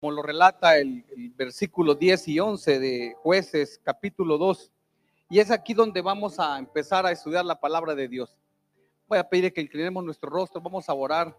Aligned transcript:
como 0.00 0.12
lo 0.12 0.22
relata 0.22 0.78
el, 0.78 1.04
versículo 1.36 1.94
10 1.94 2.28
y 2.28 2.40
11 2.40 2.78
de 2.78 3.14
jueces 3.22 3.80
capítulo 3.82 4.38
2. 4.38 4.72
Y 5.30 5.40
es 5.40 5.50
aquí 5.50 5.74
donde 5.74 6.00
vamos 6.00 6.38
a 6.38 6.58
empezar 6.58 7.04
a 7.04 7.12
estudiar 7.12 7.44
la 7.44 7.58
palabra 7.60 7.94
de 7.94 8.08
Dios. 8.08 8.36
Voy 9.08 9.18
a 9.18 9.28
pedir 9.28 9.52
que 9.52 9.60
inclinemos 9.60 10.04
nuestro 10.04 10.30
rostro, 10.30 10.60
vamos 10.60 10.88
a 10.88 10.94
orar 10.94 11.36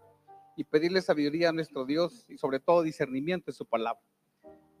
y 0.56 0.64
pedirle 0.64 1.00
sabiduría 1.00 1.48
a 1.48 1.52
nuestro 1.52 1.84
Dios 1.84 2.26
y 2.28 2.36
sobre 2.36 2.60
todo 2.60 2.82
discernimiento 2.82 3.46
de 3.46 3.56
su 3.56 3.64
palabra. 3.64 4.02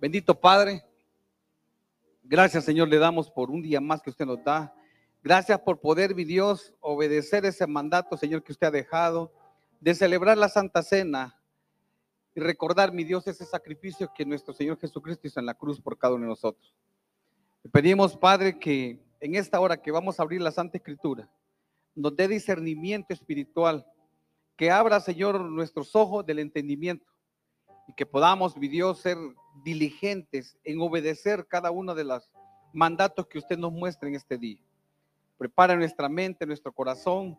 Bendito 0.00 0.38
Padre, 0.38 0.84
gracias 2.22 2.64
Señor 2.64 2.88
le 2.88 2.98
damos 2.98 3.30
por 3.30 3.50
un 3.50 3.62
día 3.62 3.80
más 3.80 4.02
que 4.02 4.10
usted 4.10 4.26
nos 4.26 4.42
da. 4.44 4.74
Gracias 5.22 5.58
por 5.60 5.80
poder, 5.80 6.14
mi 6.14 6.24
Dios, 6.24 6.74
obedecer 6.80 7.44
ese 7.44 7.66
mandato, 7.66 8.16
Señor, 8.16 8.42
que 8.42 8.52
usted 8.52 8.68
ha 8.68 8.70
dejado 8.70 9.32
de 9.78 9.94
celebrar 9.94 10.36
la 10.38 10.48
Santa 10.48 10.82
Cena 10.82 11.39
y 12.34 12.40
recordar, 12.40 12.92
mi 12.92 13.04
Dios, 13.04 13.26
ese 13.26 13.44
sacrificio 13.44 14.12
que 14.14 14.24
nuestro 14.24 14.54
Señor 14.54 14.78
Jesucristo 14.78 15.26
hizo 15.26 15.40
en 15.40 15.46
la 15.46 15.54
cruz 15.54 15.80
por 15.80 15.98
cada 15.98 16.14
uno 16.14 16.24
de 16.24 16.30
nosotros. 16.30 16.74
Pedimos, 17.72 18.16
Padre, 18.16 18.58
que 18.58 19.02
en 19.20 19.34
esta 19.34 19.60
hora 19.60 19.80
que 19.80 19.90
vamos 19.90 20.18
a 20.18 20.22
abrir 20.22 20.40
la 20.40 20.50
Santa 20.50 20.78
Escritura, 20.78 21.28
nos 21.94 22.16
dé 22.16 22.28
discernimiento 22.28 23.12
espiritual, 23.12 23.86
que 24.56 24.70
abra, 24.70 25.00
Señor, 25.00 25.40
nuestros 25.40 25.94
ojos 25.96 26.24
del 26.24 26.38
entendimiento 26.38 27.06
y 27.88 27.94
que 27.94 28.06
podamos, 28.06 28.56
mi 28.56 28.68
Dios, 28.68 29.00
ser 29.00 29.16
diligentes 29.64 30.56
en 30.64 30.80
obedecer 30.80 31.46
cada 31.48 31.70
uno 31.70 31.94
de 31.94 32.04
los 32.04 32.30
mandatos 32.72 33.26
que 33.26 33.38
usted 33.38 33.58
nos 33.58 33.72
muestra 33.72 34.08
en 34.08 34.14
este 34.14 34.38
día. 34.38 34.60
Prepara 35.36 35.74
nuestra 35.74 36.08
mente, 36.08 36.46
nuestro 36.46 36.72
corazón. 36.72 37.38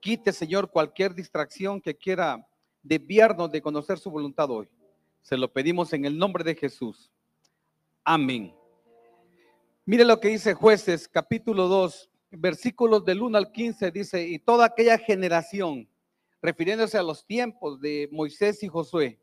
Quite, 0.00 0.32
Señor, 0.32 0.70
cualquier 0.70 1.14
distracción 1.14 1.80
que 1.80 1.96
quiera 1.96 2.46
desviarnos 2.88 3.52
de 3.52 3.60
conocer 3.60 3.98
su 3.98 4.10
voluntad 4.10 4.50
hoy. 4.50 4.68
Se 5.20 5.36
lo 5.36 5.52
pedimos 5.52 5.92
en 5.92 6.06
el 6.06 6.16
nombre 6.16 6.42
de 6.42 6.54
Jesús. 6.54 7.12
Amén. 8.02 8.54
Mire 9.84 10.04
lo 10.04 10.18
que 10.18 10.28
dice 10.28 10.54
jueces 10.54 11.06
capítulo 11.06 11.68
2, 11.68 12.10
versículos 12.30 13.04
del 13.04 13.22
1 13.22 13.36
al 13.36 13.52
15, 13.52 13.90
dice, 13.90 14.26
y 14.26 14.38
toda 14.38 14.66
aquella 14.66 14.96
generación, 14.98 15.88
refiriéndose 16.40 16.96
a 16.96 17.02
los 17.02 17.26
tiempos 17.26 17.80
de 17.80 18.08
Moisés 18.10 18.62
y 18.62 18.68
Josué, 18.68 19.20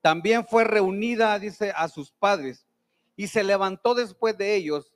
también 0.00 0.44
fue 0.44 0.64
reunida, 0.64 1.38
dice, 1.38 1.72
a 1.76 1.88
sus 1.88 2.10
padres, 2.10 2.66
y 3.16 3.28
se 3.28 3.44
levantó 3.44 3.94
después 3.94 4.36
de 4.36 4.54
ellos 4.56 4.92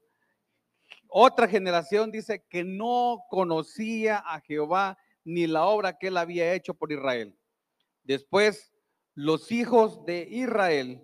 otra 1.09 1.49
generación, 1.49 2.11
dice, 2.11 2.45
que 2.49 2.65
no 2.65 3.25
conocía 3.31 4.19
a 4.19 4.41
Jehová 4.41 4.99
ni 5.25 5.47
la 5.47 5.65
obra 5.65 5.97
que 5.99 6.09
él 6.09 6.17
había 6.17 6.55
hecho 6.55 6.75
por 6.75 6.93
Israel. 6.93 7.37
Después, 8.05 8.73
los 9.15 9.53
hijos 9.53 10.05
de 10.05 10.27
Israel 10.31 11.03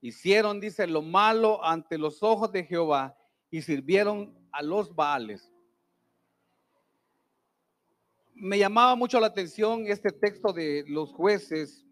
hicieron, 0.00 0.60
dice, 0.60 0.86
lo 0.86 1.02
malo 1.02 1.64
ante 1.64 1.98
los 1.98 2.22
ojos 2.22 2.52
de 2.52 2.64
Jehová 2.64 3.16
y 3.50 3.62
sirvieron 3.62 4.36
a 4.52 4.62
los 4.62 4.94
Baales. 4.94 5.52
Me 8.34 8.58
llamaba 8.58 8.94
mucho 8.94 9.18
la 9.18 9.26
atención 9.26 9.86
este 9.88 10.10
texto 10.12 10.52
de 10.52 10.84
los 10.86 11.12
jueces 11.12 11.84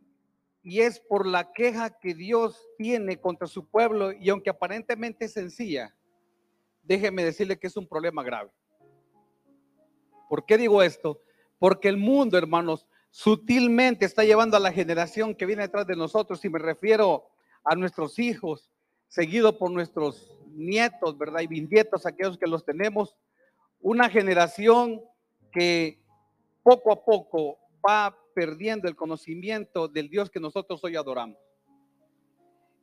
y 0.62 0.80
es 0.80 1.00
por 1.00 1.26
la 1.26 1.52
queja 1.52 1.98
que 1.98 2.14
Dios 2.14 2.60
tiene 2.78 3.20
contra 3.20 3.48
su 3.48 3.68
pueblo 3.68 4.12
y 4.12 4.28
aunque 4.30 4.50
aparentemente 4.50 5.24
es 5.24 5.32
sencilla, 5.32 5.96
déjeme 6.82 7.24
decirle 7.24 7.58
que 7.58 7.66
es 7.66 7.76
un 7.76 7.86
problema 7.86 8.22
grave. 8.22 8.50
¿Por 10.28 10.44
qué 10.44 10.56
digo 10.56 10.82
esto? 10.82 11.20
Porque 11.58 11.88
el 11.88 11.96
mundo, 11.96 12.38
hermanos, 12.38 12.86
sutilmente 13.16 14.04
está 14.04 14.24
llevando 14.24 14.58
a 14.58 14.60
la 14.60 14.70
generación 14.70 15.34
que 15.34 15.46
viene 15.46 15.62
detrás 15.62 15.86
de 15.86 15.96
nosotros, 15.96 16.44
y 16.44 16.50
me 16.50 16.58
refiero 16.58 17.30
a 17.64 17.74
nuestros 17.74 18.18
hijos, 18.18 18.70
seguido 19.08 19.56
por 19.56 19.70
nuestros 19.70 20.36
nietos, 20.48 21.16
¿verdad? 21.16 21.40
Y 21.40 21.46
bisnietos, 21.46 22.04
aquellos 22.04 22.36
que 22.36 22.46
los 22.46 22.66
tenemos, 22.66 23.16
una 23.80 24.10
generación 24.10 25.00
que 25.50 25.98
poco 26.62 26.92
a 26.92 27.02
poco 27.06 27.58
va 27.88 28.14
perdiendo 28.34 28.86
el 28.86 28.94
conocimiento 28.94 29.88
del 29.88 30.10
Dios 30.10 30.28
que 30.28 30.38
nosotros 30.38 30.84
hoy 30.84 30.96
adoramos. 30.96 31.38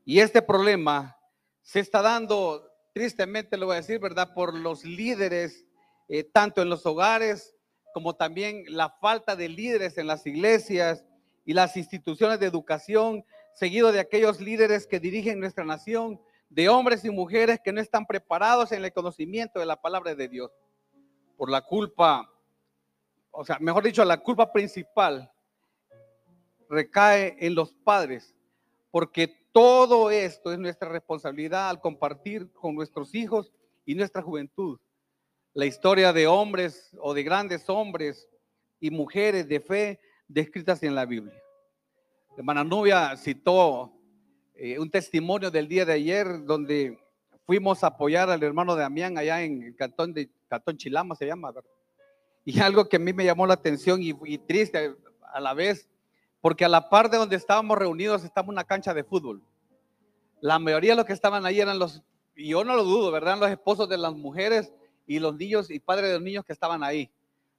Y 0.03 0.19
este 0.19 0.41
problema 0.41 1.16
se 1.61 1.79
está 1.79 2.01
dando, 2.01 2.72
tristemente 2.91 3.55
lo 3.55 3.67
voy 3.67 3.73
a 3.73 3.81
decir, 3.81 3.99
¿verdad? 3.99 4.33
Por 4.33 4.55
los 4.55 4.83
líderes, 4.83 5.63
eh, 6.09 6.23
tanto 6.23 6.63
en 6.63 6.69
los 6.69 6.88
hogares 6.88 7.53
como 7.93 8.15
también 8.15 8.65
la 8.67 8.89
falta 8.89 9.35
de 9.35 9.47
líderes 9.47 9.97
en 9.97 10.07
las 10.07 10.25
iglesias 10.25 11.05
y 11.45 11.53
las 11.53 11.77
instituciones 11.77 12.39
de 12.39 12.47
educación, 12.47 13.23
seguido 13.53 13.91
de 13.91 13.99
aquellos 13.99 14.41
líderes 14.41 14.87
que 14.87 14.99
dirigen 14.99 15.39
nuestra 15.39 15.63
nación, 15.63 16.19
de 16.49 16.69
hombres 16.69 17.05
y 17.05 17.11
mujeres 17.11 17.59
que 17.63 17.71
no 17.71 17.79
están 17.79 18.05
preparados 18.05 18.71
en 18.71 18.83
el 18.83 18.91
conocimiento 18.91 19.59
de 19.59 19.65
la 19.65 19.79
palabra 19.79 20.15
de 20.15 20.27
Dios. 20.27 20.51
Por 21.37 21.49
la 21.49 21.61
culpa, 21.61 22.29
o 23.31 23.45
sea, 23.45 23.57
mejor 23.59 23.83
dicho, 23.83 24.03
la 24.03 24.17
culpa 24.17 24.51
principal 24.51 25.31
recae 26.69 27.37
en 27.39 27.55
los 27.55 27.73
padres, 27.73 28.35
porque 28.91 29.27
todo 29.51 30.09
esto 30.09 30.51
es 30.51 30.57
nuestra 30.57 30.89
responsabilidad 30.89 31.69
al 31.69 31.79
compartir 31.79 32.51
con 32.53 32.75
nuestros 32.75 33.13
hijos 33.13 33.51
y 33.85 33.93
nuestra 33.93 34.21
juventud 34.21 34.79
la 35.53 35.66
historia 35.66 36.12
de 36.12 36.25
hombres 36.25 36.90
o 37.00 37.14
de 37.14 37.24
grandes 37.24 37.69
hombres 37.69 38.28
y 38.80 38.90
mujeres 38.90 39.47
de 39.47 39.59
fe 39.59 40.00
descritas 40.28 40.81
en 40.84 40.96
la 40.96 41.06
Biblia. 41.06 41.40
hermana 42.36 42.64
Nubia 42.64 43.16
citó 43.18 43.94
eh, 44.56 44.80
un 44.80 44.90
testimonio 44.90 45.52
del 45.52 45.68
día 45.68 45.86
de 45.86 45.94
ayer 45.94 46.44
donde 46.44 46.97
fuimos 47.46 47.84
a 47.84 47.88
apoyar 47.88 48.30
al 48.30 48.41
hermano 48.41 48.75
Damián 48.75 49.18
allá 49.18 49.44
en 49.44 49.62
el 49.62 49.75
cantón 49.75 50.14
de 50.14 50.30
Cantón 50.47 50.78
Chilama 50.78 51.16
se 51.16 51.28
llama, 51.28 51.52
¿verdad? 51.52 51.70
Y 52.46 52.59
algo 52.59 52.90
que 52.90 52.97
a 52.97 53.00
mí 53.00 53.14
me 53.14 53.24
llamó 53.24 53.47
la 53.47 53.53
atención 53.53 54.02
y, 54.02 54.14
y 54.25 54.38
triste 54.38 54.96
a 55.34 55.40
la 55.40 55.53
vez, 55.53 55.88
porque 56.41 56.66
a 56.66 56.70
la 56.70 56.90
par 56.90 57.09
de 57.09 57.18
donde 57.18 57.35
estábamos 57.35 57.78
reunidos 57.78 58.24
estaba 58.24 58.50
una 58.50 58.64
cancha 58.64 58.94
de 58.94 59.03
fútbol. 59.03 59.41
La 60.41 60.59
mayoría 60.59 60.91
de 60.91 60.97
los 60.97 61.06
que 61.06 61.14
estaban 61.14 61.46
ahí 61.46 61.62
eran 61.62 61.80
los, 61.80 62.03
y 62.35 62.50
yo 62.50 62.64
no 62.64 62.75
lo 62.75 62.84
dudo, 62.84 63.12
¿verdad? 63.12 63.38
Los 63.40 63.50
esposos 63.50 63.88
de 63.88 63.97
las 63.97 64.14
mujeres 64.14 64.74
y 65.06 65.19
los 65.19 65.36
niños 65.36 65.69
y 65.69 65.80
padres 65.80 66.08
de 66.08 66.14
los 66.14 66.22
niños 66.22 66.46
que 66.46 66.53
estaban 66.53 66.84
ahí. 66.84 67.12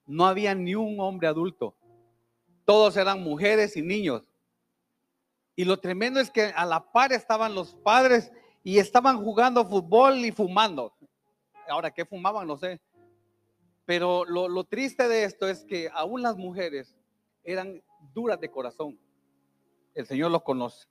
No 0.06 0.27
había 0.27 0.55
ni 0.55 0.75
un 0.75 1.00
hombre 1.00 1.28
adulto. 1.28 1.75
Todos 2.65 2.97
eran 2.97 3.22
mujeres 3.22 3.77
y 3.77 3.82
niños. 3.82 4.22
Y 5.56 5.65
lo 5.65 5.78
tremendo 5.78 6.21
es 6.21 6.31
que 6.31 6.44
a 6.44 6.65
la 6.65 6.93
par 6.93 7.12
estaban 7.12 7.55
los 7.55 7.75
padres 7.77 8.32
y 8.62 8.78
estaban 8.78 9.22
jugando 9.22 9.65
fútbol 9.65 10.25
y 10.25 10.32
fumando. 10.32 10.93
Ahora, 11.69 11.91
¿qué 11.91 12.05
fumaban? 12.05 12.47
No 12.47 12.56
sé. 12.56 12.81
Pero 13.84 14.25
lo, 14.25 14.65
triste 14.65 15.06
de 15.09 15.25
esto 15.25 15.49
es 15.49 15.65
que 15.65 15.91
aún 15.93 16.22
las 16.22 16.37
mujeres 16.37 16.97
eran 17.44 17.82
duras 18.15 18.41
de 18.41 18.50
corazón. 18.50 18.99
El 19.94 20.06
Señor 20.06 20.31
los 20.31 20.43
conoce. 20.43 20.88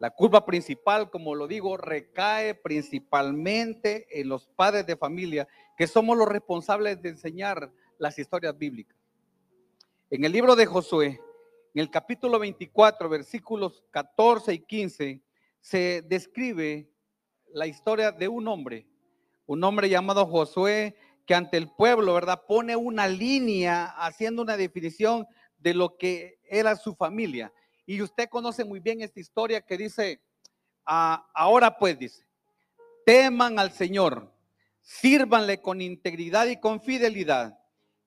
La 0.00 0.08
culpa 0.08 0.46
principal, 0.46 1.10
como 1.10 1.34
lo 1.34 1.46
digo, 1.46 1.76
recae 1.76 2.54
principalmente 2.54 4.06
en 4.18 4.30
los 4.30 4.46
padres 4.46 4.86
de 4.86 4.96
familia, 4.96 5.46
que 5.76 5.86
somos 5.86 6.16
los 6.16 6.26
responsables 6.26 7.02
de 7.02 7.10
enseñar 7.10 7.70
las 7.98 8.18
historias 8.18 8.56
bíblicas. 8.56 8.96
En 10.08 10.24
el 10.24 10.32
libro 10.32 10.56
de 10.56 10.64
Josué, 10.64 11.20
en 11.74 11.82
el 11.82 11.90
capítulo 11.90 12.38
24, 12.38 13.10
versículos 13.10 13.84
14 13.90 14.54
y 14.54 14.60
15, 14.60 15.20
se 15.60 16.02
describe 16.08 16.88
la 17.52 17.66
historia 17.66 18.10
de 18.10 18.26
un 18.26 18.48
hombre, 18.48 18.86
un 19.44 19.62
hombre 19.64 19.90
llamado 19.90 20.24
Josué, 20.24 20.96
que 21.26 21.34
ante 21.34 21.58
el 21.58 21.68
pueblo, 21.68 22.14
¿verdad? 22.14 22.44
Pone 22.48 22.74
una 22.74 23.06
línea 23.06 23.84
haciendo 23.98 24.40
una 24.40 24.56
definición 24.56 25.26
de 25.58 25.74
lo 25.74 25.98
que 25.98 26.40
era 26.48 26.74
su 26.76 26.94
familia. 26.94 27.52
Y 27.90 28.00
usted 28.02 28.28
conoce 28.28 28.64
muy 28.64 28.78
bien 28.78 29.00
esta 29.00 29.18
historia 29.18 29.60
que 29.62 29.76
dice, 29.76 30.22
ah, 30.86 31.28
ahora 31.34 31.76
pues 31.76 31.98
dice, 31.98 32.24
teman 33.04 33.58
al 33.58 33.72
Señor, 33.72 34.32
sírvanle 34.80 35.60
con 35.60 35.80
integridad 35.80 36.46
y 36.46 36.60
con 36.60 36.80
fidelidad, 36.80 37.58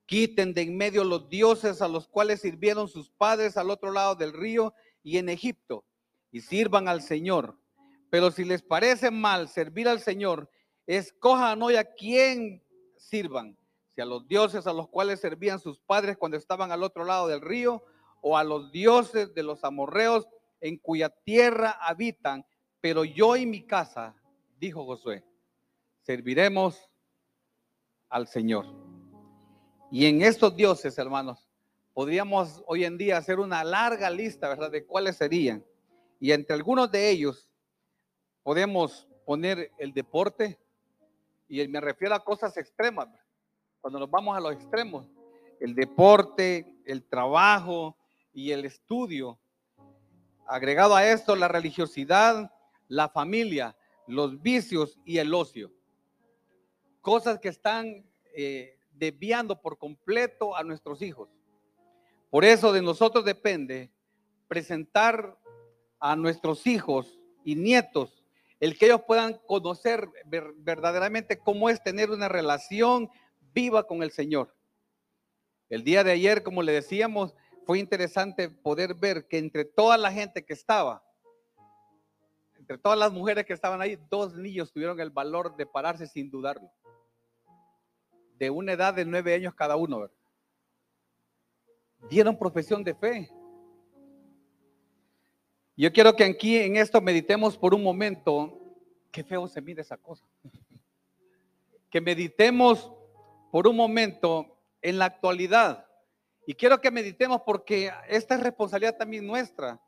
quiten 0.05 0.53
de 0.53 0.61
en 0.61 0.77
medio 0.77 1.03
los 1.03 1.27
dioses 1.27 1.81
a 1.81 1.89
los 1.89 2.07
cuales 2.07 2.39
sirvieron 2.39 2.87
sus 2.87 3.09
padres 3.09 3.57
al 3.57 3.69
otro 3.69 3.91
lado 3.91 4.15
del 4.15 4.31
río 4.31 4.73
y 5.03 5.17
en 5.17 5.27
Egipto, 5.27 5.83
y 6.31 6.39
sirvan 6.39 6.87
al 6.87 7.01
Señor. 7.01 7.59
Pero 8.09 8.31
si 8.31 8.45
les 8.45 8.61
parece 8.61 9.11
mal 9.11 9.49
servir 9.49 9.89
al 9.89 9.99
Señor, 9.99 10.49
escojan 10.87 11.61
hoy 11.61 11.75
a 11.75 11.93
quién 11.93 12.63
sirvan, 12.95 13.57
si 13.93 13.99
a 13.99 14.05
los 14.05 14.25
dioses 14.29 14.65
a 14.65 14.71
los 14.71 14.87
cuales 14.87 15.19
servían 15.19 15.59
sus 15.59 15.81
padres 15.81 16.15
cuando 16.15 16.37
estaban 16.37 16.71
al 16.71 16.83
otro 16.83 17.03
lado 17.03 17.27
del 17.27 17.41
río, 17.41 17.83
o 18.25 18.37
a 18.37 18.43
los 18.43 18.71
dioses 18.71 19.33
de 19.35 19.43
los 19.43 19.65
amorreos 19.65 20.25
en 20.61 20.77
cuya 20.77 21.09
tierra 21.09 21.71
habitan, 21.81 22.45
pero 22.79 23.03
yo 23.03 23.35
y 23.35 23.45
mi 23.45 23.67
casa, 23.67 24.15
dijo 24.57 24.85
Josué, 24.85 25.25
serviremos 26.03 26.89
al 28.07 28.27
Señor. 28.27 28.65
Y 29.91 30.05
en 30.05 30.21
estos 30.21 30.55
dioses, 30.55 30.97
hermanos, 30.97 31.49
podríamos 31.93 32.63
hoy 32.65 32.85
en 32.85 32.97
día 32.97 33.17
hacer 33.17 33.41
una 33.41 33.61
larga 33.65 34.09
lista, 34.09 34.47
¿verdad?, 34.47 34.71
de 34.71 34.85
cuáles 34.85 35.17
serían. 35.17 35.65
Y 36.21 36.31
entre 36.31 36.55
algunos 36.55 36.89
de 36.89 37.09
ellos 37.09 37.49
podemos 38.41 39.05
poner 39.25 39.69
el 39.77 39.93
deporte, 39.93 40.57
y 41.49 41.67
me 41.67 41.81
refiero 41.81 42.15
a 42.15 42.23
cosas 42.23 42.55
extremas, 42.55 43.09
cuando 43.81 43.99
nos 43.99 44.09
vamos 44.09 44.37
a 44.37 44.39
los 44.39 44.53
extremos, 44.53 45.09
el 45.59 45.75
deporte, 45.75 46.73
el 46.85 47.03
trabajo 47.03 47.97
y 48.33 48.51
el 48.51 48.65
estudio. 48.65 49.39
Agregado 50.45 50.95
a 50.95 51.07
esto, 51.07 51.35
la 51.35 51.47
religiosidad, 51.47 52.51
la 52.87 53.09
familia, 53.09 53.77
los 54.07 54.41
vicios 54.41 54.99
y 55.05 55.19
el 55.19 55.33
ocio. 55.33 55.71
Cosas 57.01 57.39
que 57.39 57.49
están 57.49 58.05
eh, 58.35 58.77
desviando 58.91 59.61
por 59.61 59.77
completo 59.77 60.55
a 60.55 60.63
nuestros 60.63 61.01
hijos. 61.01 61.29
Por 62.29 62.43
eso 62.43 62.73
de 62.73 62.81
nosotros 62.81 63.23
depende 63.23 63.91
presentar 64.47 65.37
a 65.99 66.15
nuestros 66.15 66.67
hijos 66.67 67.19
y 67.43 67.55
nietos 67.55 68.23
el 68.63 68.77
que 68.77 68.85
ellos 68.85 69.01
puedan 69.05 69.33
conocer 69.45 70.07
verdaderamente 70.25 71.37
cómo 71.37 71.69
es 71.69 71.83
tener 71.83 72.11
una 72.11 72.29
relación 72.29 73.09
viva 73.53 73.85
con 73.85 74.03
el 74.03 74.11
Señor. 74.11 74.55
El 75.67 75.83
día 75.83 76.05
de 76.05 76.13
ayer, 76.13 76.43
como 76.43 76.63
le 76.63 76.71
decíamos, 76.71 77.35
fue 77.65 77.79
interesante 77.79 78.49
poder 78.49 78.93
ver 78.93 79.27
que 79.27 79.37
entre 79.37 79.65
toda 79.65 79.97
la 79.97 80.11
gente 80.11 80.43
que 80.43 80.53
estaba, 80.53 81.03
entre 82.57 82.77
todas 82.77 82.97
las 82.97 83.11
mujeres 83.11 83.45
que 83.45 83.53
estaban 83.53 83.81
ahí, 83.81 83.97
dos 84.09 84.35
niños 84.35 84.71
tuvieron 84.71 84.99
el 84.99 85.09
valor 85.09 85.55
de 85.55 85.65
pararse 85.65 86.07
sin 86.07 86.29
dudarlo. 86.29 86.71
De 88.37 88.49
una 88.49 88.73
edad 88.73 88.93
de 88.93 89.05
nueve 89.05 89.33
años 89.33 89.53
cada 89.53 89.75
uno. 89.75 90.09
Dieron 92.09 92.37
profesión 92.37 92.83
de 92.83 92.95
fe. 92.95 93.29
Yo 95.75 95.91
quiero 95.91 96.15
que 96.15 96.23
aquí 96.23 96.57
en 96.57 96.77
esto 96.77 97.01
meditemos 97.01 97.57
por 97.57 97.73
un 97.73 97.83
momento. 97.83 98.59
Qué 99.11 99.23
feo 99.23 99.47
se 99.47 99.61
mide 99.61 99.81
esa 99.81 99.97
cosa. 99.97 100.25
Que 101.89 102.01
meditemos 102.01 102.91
por 103.51 103.67
un 103.67 103.75
momento 103.75 104.57
en 104.81 104.97
la 104.97 105.05
actualidad. 105.05 105.85
Y 106.45 106.53
quiero 106.53 106.79
que 106.81 106.91
meditemos 106.91 107.41
porque 107.45 107.91
esta 108.07 108.35
es 108.35 108.41
responsabilidad 108.41 108.97
también 108.97 109.25
nuestra. 109.25 109.79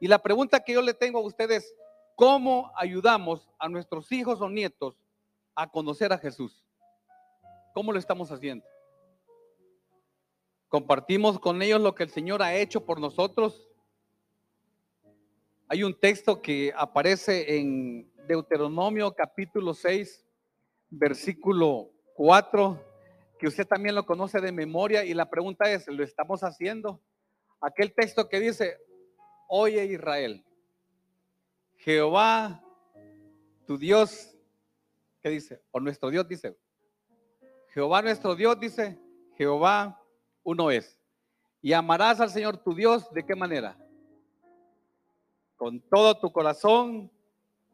Y 0.00 0.06
la 0.06 0.22
pregunta 0.22 0.60
que 0.60 0.72
yo 0.72 0.82
le 0.82 0.94
tengo 0.94 1.18
a 1.18 1.22
ustedes, 1.22 1.74
¿cómo 2.14 2.70
ayudamos 2.76 3.50
a 3.58 3.68
nuestros 3.68 4.10
hijos 4.12 4.40
o 4.40 4.48
nietos 4.48 4.96
a 5.54 5.68
conocer 5.68 6.12
a 6.12 6.18
Jesús? 6.18 6.64
¿Cómo 7.72 7.92
lo 7.92 7.98
estamos 7.98 8.30
haciendo? 8.30 8.64
¿Compartimos 10.68 11.38
con 11.38 11.60
ellos 11.62 11.80
lo 11.80 11.94
que 11.94 12.04
el 12.04 12.10
Señor 12.10 12.42
ha 12.42 12.54
hecho 12.54 12.84
por 12.84 13.00
nosotros? 13.00 13.68
Hay 15.68 15.82
un 15.82 15.98
texto 15.98 16.40
que 16.40 16.72
aparece 16.76 17.56
en 17.56 18.12
Deuteronomio 18.28 19.12
capítulo 19.12 19.74
6, 19.74 20.24
versículo 20.90 21.90
4 22.14 22.93
que 23.38 23.48
usted 23.48 23.66
también 23.66 23.94
lo 23.94 24.06
conoce 24.06 24.40
de 24.40 24.52
memoria 24.52 25.04
y 25.04 25.14
la 25.14 25.28
pregunta 25.28 25.70
es, 25.70 25.86
¿lo 25.88 26.02
estamos 26.02 26.42
haciendo? 26.42 27.00
Aquel 27.60 27.94
texto 27.94 28.28
que 28.28 28.40
dice, 28.40 28.78
oye 29.48 29.84
Israel, 29.86 30.44
Jehová, 31.76 32.62
tu 33.66 33.78
Dios, 33.78 34.34
¿qué 35.22 35.30
dice? 35.30 35.62
O 35.70 35.80
nuestro 35.80 36.10
Dios 36.10 36.28
dice, 36.28 36.56
Jehová 37.74 38.02
nuestro 38.02 38.36
Dios 38.36 38.58
dice, 38.60 38.98
Jehová 39.36 40.00
uno 40.42 40.70
es. 40.70 40.98
Y 41.60 41.72
amarás 41.72 42.20
al 42.20 42.30
Señor 42.30 42.58
tu 42.58 42.74
Dios, 42.74 43.12
¿de 43.12 43.24
qué 43.24 43.34
manera? 43.34 43.76
Con 45.56 45.80
todo 45.80 46.18
tu 46.18 46.32
corazón 46.32 47.10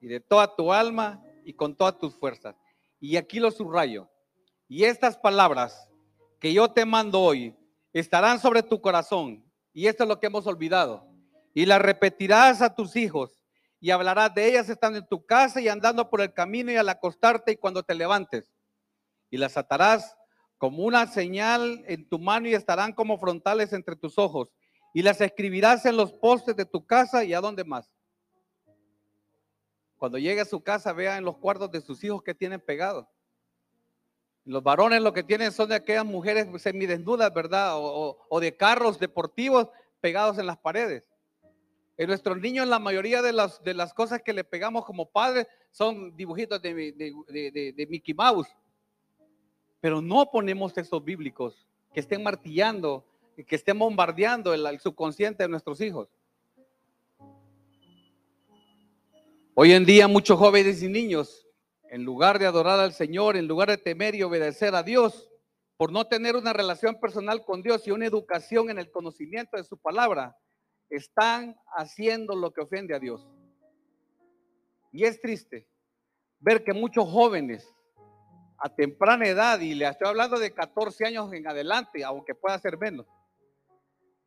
y 0.01 0.09
de 0.09 0.21
toda 0.21 0.55
tu 0.57 0.73
alma 0.73 1.23
y 1.45 1.53
con 1.53 1.77
todas 1.77 1.99
tus 1.99 2.15
fuerzas. 2.15 2.57
Y 3.01 3.17
aquí 3.17 3.41
lo 3.41 3.51
subrayo. 3.51 4.09
Y 4.71 4.85
estas 4.85 5.17
palabras 5.17 5.91
que 6.39 6.53
yo 6.53 6.71
te 6.71 6.85
mando 6.85 7.21
hoy 7.21 7.57
estarán 7.93 8.39
sobre 8.39 8.63
tu 8.63 8.81
corazón. 8.81 9.45
Y 9.73 9.89
esto 9.89 10.05
es 10.05 10.09
lo 10.09 10.21
que 10.21 10.29
hemos 10.29 10.47
olvidado. 10.47 11.05
Y 11.53 11.67
las 11.67 11.83
repetirás 11.83 12.63
a 12.63 12.73
tus 12.73 12.95
hijos 12.95 13.43
y 13.81 13.91
hablarás 13.91 14.33
de 14.33 14.49
ellas 14.49 14.69
estando 14.69 15.01
en 15.01 15.09
tu 15.09 15.27
casa 15.27 15.61
y 15.61 15.67
andando 15.67 16.09
por 16.09 16.21
el 16.21 16.33
camino 16.33 16.71
y 16.71 16.77
al 16.77 16.89
acostarte 16.89 17.51
y 17.51 17.57
cuando 17.57 17.83
te 17.83 17.97
levantes. 17.97 18.55
Y 19.29 19.39
las 19.39 19.57
atarás 19.57 20.17
como 20.57 20.85
una 20.85 21.09
señal 21.09 21.83
en 21.89 22.09
tu 22.09 22.21
mano 22.21 22.47
y 22.47 22.55
estarán 22.55 22.93
como 22.93 23.19
frontales 23.19 23.73
entre 23.73 23.97
tus 23.97 24.19
ojos. 24.19 24.51
Y 24.95 25.03
las 25.03 25.21
escribirás 25.21 25.85
en 25.85 25.97
los 25.97 26.13
postes 26.13 26.55
de 26.55 26.65
tu 26.65 26.87
casa 26.87 27.25
y 27.25 27.35
a 27.35 27.41
dónde 27.41 27.65
más. 27.65 27.91
Cuando 29.97 30.17
llegue 30.17 30.43
a 30.43 30.45
su 30.45 30.63
casa, 30.63 30.93
vea 30.93 31.17
en 31.17 31.25
los 31.25 31.39
cuartos 31.39 31.73
de 31.73 31.81
sus 31.81 32.05
hijos 32.05 32.23
que 32.23 32.37
tienen 32.37 32.61
pegados. 32.61 33.09
Los 34.51 34.65
varones 34.65 35.01
lo 35.01 35.13
que 35.13 35.23
tienen 35.23 35.53
son 35.53 35.69
de 35.69 35.77
aquellas 35.77 36.05
mujeres 36.05 36.49
semidesnudas, 36.61 37.33
¿verdad? 37.33 37.75
O, 37.77 38.41
de 38.41 38.57
carros 38.57 38.99
deportivos 38.99 39.69
pegados 40.01 40.39
en 40.39 40.47
las 40.47 40.59
paredes. 40.59 41.05
En 41.97 42.09
nuestros 42.09 42.37
niños 42.41 42.67
la 42.67 42.81
mayoría 42.81 43.23
de 43.23 43.33
las, 43.33 43.63
de 43.63 43.75
las 43.75 43.95
cosas 43.95 44.23
que 44.23 44.33
le 44.33 44.43
pegamos 44.43 44.85
como 44.85 45.09
padres 45.09 45.47
son 45.71 46.17
dibujitos 46.17 46.61
de, 46.61 47.87
Mickey 47.89 48.13
Mouse. 48.13 48.49
Pero 49.81 50.03
no 50.03 50.29
ponemos 50.29 50.73
textos 50.73 51.05
bíblicos 51.05 51.65
que 51.95 52.01
estén 52.01 52.21
martillando, 52.21 53.05
que 53.47 53.55
estén 53.55 53.79
bombardeando 53.79 54.53
el 54.53 54.81
subconsciente 54.81 55.45
de 55.45 55.49
nuestros 55.49 55.81
hijos. 55.81 56.09
Hoy 59.55 59.71
en 59.75 59.85
día 59.85 60.09
muchos 60.09 60.37
jóvenes 60.37 60.83
y 60.83 60.89
niños 60.89 61.47
en 61.91 62.05
lugar 62.05 62.39
de 62.39 62.47
adorar 62.47 62.79
al 62.79 62.93
Señor, 62.93 63.37
en 63.37 63.49
lugar 63.49 63.69
de 63.69 63.77
temer 63.77 64.15
y 64.15 64.23
obedecer 64.23 64.77
a 64.77 64.85
Dios, 64.85 65.29
por 65.77 65.91
no 65.91 66.07
tener 66.07 66.37
una 66.37 66.53
relación 66.53 67.01
personal 67.01 67.45
con 67.45 67.63
Dios 67.63 67.87
y 67.87 67.91
una 67.91 68.07
educación 68.07 68.71
en 68.71 68.79
el 68.79 68.91
conocimiento 68.93 69.57
de 69.57 69.65
su 69.65 69.77
palabra, 69.77 70.37
están 70.89 71.57
haciendo 71.77 72.37
lo 72.37 72.53
que 72.53 72.61
ofende 72.61 72.95
a 72.95 73.01
Dios. 73.01 73.27
Y 74.93 75.05
es 75.05 75.21
triste 75.21 75.67
ver 76.39 76.63
que 76.63 76.73
muchos 76.73 77.09
jóvenes 77.09 77.69
a 78.59 78.69
temprana 78.69 79.27
edad, 79.27 79.59
y 79.59 79.75
le 79.75 79.89
estoy 79.89 80.09
hablando 80.09 80.39
de 80.39 80.53
14 80.53 81.07
años 81.07 81.33
en 81.33 81.49
adelante, 81.49 82.05
aunque 82.05 82.35
pueda 82.35 82.59
ser 82.59 82.79
menos, 82.79 83.07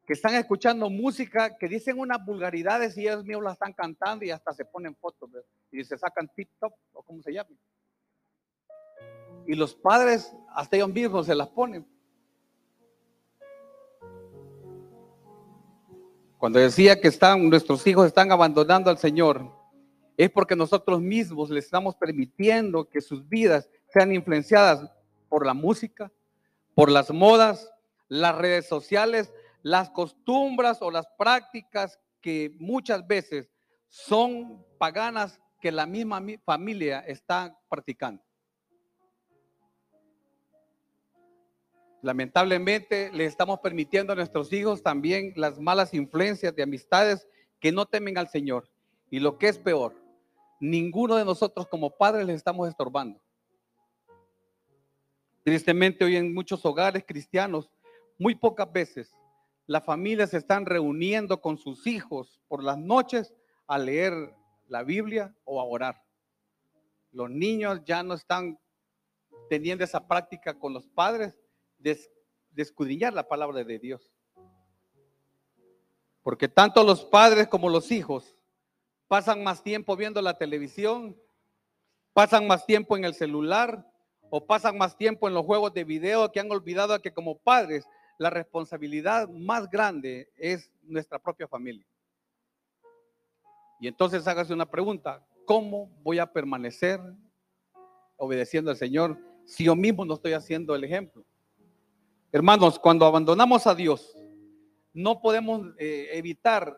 que 0.05 0.13
están 0.13 0.35
escuchando 0.35 0.89
música 0.89 1.57
que 1.57 1.67
dicen 1.67 1.97
unas 1.97 2.23
vulgaridades 2.25 2.97
y 2.97 3.07
ellos 3.07 3.23
mismos 3.23 3.45
la 3.45 3.53
están 3.53 3.73
cantando 3.73 4.25
y 4.25 4.31
hasta 4.31 4.53
se 4.53 4.65
ponen 4.65 4.95
fotos 4.95 5.29
y 5.71 5.83
se 5.83 5.97
sacan 5.97 6.29
TikTok 6.35 6.73
o 6.91 7.03
como 7.03 7.21
se 7.21 7.33
llama. 7.33 7.49
Y 9.47 9.55
los 9.55 9.73
padres 9.73 10.35
hasta 10.49 10.75
ellos 10.75 10.89
mismos 10.89 11.25
se 11.25 11.35
las 11.35 11.47
ponen. 11.47 11.85
Cuando 16.37 16.59
decía 16.59 16.99
que 16.99 17.07
están, 17.07 17.49
nuestros 17.49 17.87
hijos 17.87 18.05
están 18.05 18.29
abandonando 18.29 18.89
al 18.89 18.97
Señor, 18.97 19.49
es 20.17 20.29
porque 20.29 20.57
nosotros 20.57 20.99
mismos 20.99 21.49
les 21.49 21.63
estamos 21.63 21.95
permitiendo 21.95 22.89
que 22.89 22.99
sus 22.99 23.27
vidas 23.29 23.69
sean 23.87 24.13
influenciadas 24.13 24.91
por 25.29 25.45
la 25.45 25.53
música, 25.53 26.11
por 26.75 26.91
las 26.91 27.11
modas, 27.11 27.71
las 28.09 28.37
redes 28.37 28.67
sociales, 28.67 29.31
las 29.63 29.89
costumbres 29.89 30.77
o 30.81 30.91
las 30.91 31.07
prácticas 31.17 31.99
que 32.21 32.55
muchas 32.59 33.07
veces 33.07 33.49
son 33.87 34.63
paganas 34.77 35.39
que 35.61 35.71
la 35.71 35.85
misma 35.85 36.21
familia 36.45 36.99
está 36.99 37.57
practicando. 37.69 38.21
Lamentablemente 42.01 43.09
le 43.13 43.23
estamos 43.23 43.59
permitiendo 43.61 44.11
a 44.11 44.15
nuestros 44.17 44.51
hijos 44.51 44.83
también 44.83 45.31
las 45.37 45.57
malas 45.57 45.93
influencias 45.93 46.53
de 46.53 46.63
amistades 46.63 47.25
que 47.61 47.71
no 47.71 47.85
temen 47.85 48.17
al 48.17 48.27
Señor. 48.27 48.69
Y 49.09 49.21
lo 49.21 49.37
que 49.37 49.47
es 49.47 49.57
peor, 49.57 49.95
ninguno 50.59 51.15
de 51.15 51.23
nosotros 51.23 51.65
como 51.67 51.91
padres 51.91 52.27
les 52.27 52.35
estamos 52.35 52.67
estorbando. 52.67 53.21
Tristemente 55.45 56.03
hoy 56.03 56.17
en 56.17 56.33
muchos 56.33 56.65
hogares 56.65 57.05
cristianos, 57.07 57.69
muy 58.19 58.35
pocas 58.35 58.69
veces 58.69 59.15
las 59.65 59.83
familias 59.83 60.31
se 60.31 60.37
están 60.37 60.65
reuniendo 60.65 61.39
con 61.41 61.57
sus 61.57 61.87
hijos 61.87 62.41
por 62.47 62.63
las 62.63 62.77
noches 62.77 63.33
a 63.67 63.77
leer 63.77 64.13
la 64.67 64.83
Biblia 64.83 65.35
o 65.45 65.61
a 65.61 65.63
orar. 65.63 66.03
Los 67.11 67.29
niños 67.29 67.81
ya 67.85 68.03
no 68.03 68.15
están 68.15 68.59
teniendo 69.49 69.83
esa 69.83 70.07
práctica 70.07 70.57
con 70.57 70.73
los 70.73 70.87
padres 70.87 71.37
de, 71.77 71.97
escudriñar 72.55 73.13
la 73.13 73.27
palabra 73.27 73.63
de 73.63 73.79
Dios. 73.79 74.11
Porque 76.23 76.47
tanto 76.47 76.83
los 76.83 77.03
padres 77.05 77.47
como 77.47 77.69
los 77.69 77.91
hijos 77.91 78.37
pasan 79.07 79.43
más 79.43 79.61
tiempo 79.61 79.95
viendo 79.95 80.21
la 80.21 80.37
televisión, 80.37 81.17
pasan 82.13 82.47
más 82.47 82.65
tiempo 82.65 82.97
en 82.97 83.05
el 83.05 83.13
celular 83.13 83.85
o 84.29 84.45
pasan 84.45 84.77
más 84.77 84.97
tiempo 84.97 85.27
en 85.27 85.33
los 85.33 85.45
juegos 85.45 85.73
de 85.73 85.83
video 85.83 86.31
que 86.31 86.39
han 86.39 86.51
olvidado 86.51 86.99
que 87.01 87.13
como 87.13 87.37
padres 87.37 87.85
la 88.17 88.29
responsabilidad 88.29 89.29
más 89.29 89.69
grande 89.69 90.29
es 90.35 90.71
nuestra 90.83 91.19
propia 91.19 91.47
familia. 91.47 91.85
Y 93.79 93.87
entonces 93.87 94.27
hágase 94.27 94.53
una 94.53 94.69
pregunta, 94.69 95.25
¿cómo 95.45 95.91
voy 96.03 96.19
a 96.19 96.31
permanecer 96.31 97.01
obedeciendo 98.15 98.71
al 98.71 98.77
Señor 98.77 99.17
si 99.45 99.65
yo 99.65 99.75
mismo 99.75 100.05
no 100.05 100.13
estoy 100.13 100.33
haciendo 100.33 100.75
el 100.75 100.83
ejemplo? 100.83 101.25
Hermanos, 102.31 102.79
cuando 102.79 103.05
abandonamos 103.05 103.67
a 103.67 103.75
Dios, 103.75 104.15
no 104.93 105.21
podemos 105.21 105.73
eh, 105.77 106.09
evitar 106.13 106.77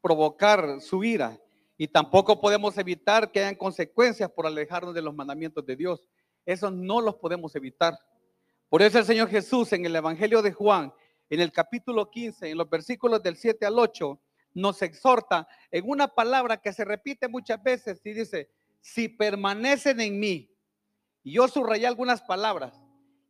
provocar 0.00 0.80
su 0.80 1.02
ira 1.02 1.40
y 1.76 1.88
tampoco 1.88 2.40
podemos 2.40 2.76
evitar 2.78 3.32
que 3.32 3.40
hayan 3.40 3.54
consecuencias 3.54 4.30
por 4.30 4.46
alejarnos 4.46 4.94
de 4.94 5.02
los 5.02 5.14
mandamientos 5.14 5.64
de 5.66 5.74
Dios. 5.74 6.06
Eso 6.46 6.70
no 6.70 7.00
los 7.00 7.16
podemos 7.16 7.56
evitar. 7.56 7.94
Por 8.68 8.82
eso 8.82 8.98
el 8.98 9.04
Señor 9.04 9.28
Jesús 9.28 9.72
en 9.72 9.84
el 9.86 9.94
Evangelio 9.96 10.42
de 10.42 10.52
Juan, 10.52 10.92
en 11.30 11.40
el 11.40 11.52
capítulo 11.52 12.10
15, 12.10 12.50
en 12.50 12.58
los 12.58 12.68
versículos 12.68 13.22
del 13.22 13.36
7 13.36 13.66
al 13.66 13.78
8, 13.78 14.20
nos 14.54 14.82
exhorta 14.82 15.48
en 15.70 15.88
una 15.88 16.08
palabra 16.08 16.56
que 16.56 16.72
se 16.72 16.84
repite 16.84 17.28
muchas 17.28 17.62
veces 17.62 18.00
y 18.04 18.12
dice, 18.12 18.50
si 18.80 19.08
permanecen 19.08 20.00
en 20.00 20.18
mí, 20.18 20.50
y 21.22 21.32
yo 21.32 21.48
subrayé 21.48 21.86
algunas 21.86 22.22
palabras, 22.22 22.80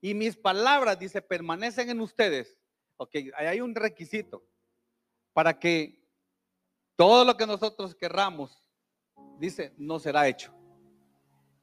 y 0.01 0.15
mis 0.15 0.37
palabras, 0.37 0.99
dice, 0.99 1.23
permanecen 1.23 1.89
en 1.89 2.01
ustedes, 2.01 2.59
ok, 2.97 3.17
hay 3.37 3.61
un 3.61 3.75
requisito 3.75 4.45
para 5.33 5.59
que 5.59 6.05
todo 6.97 7.25
lo 7.25 7.37
que 7.37 7.47
nosotros 7.47 7.95
querramos, 7.95 8.57
dice, 9.39 9.73
no 9.77 9.99
será 9.99 10.29
hecho. 10.29 10.53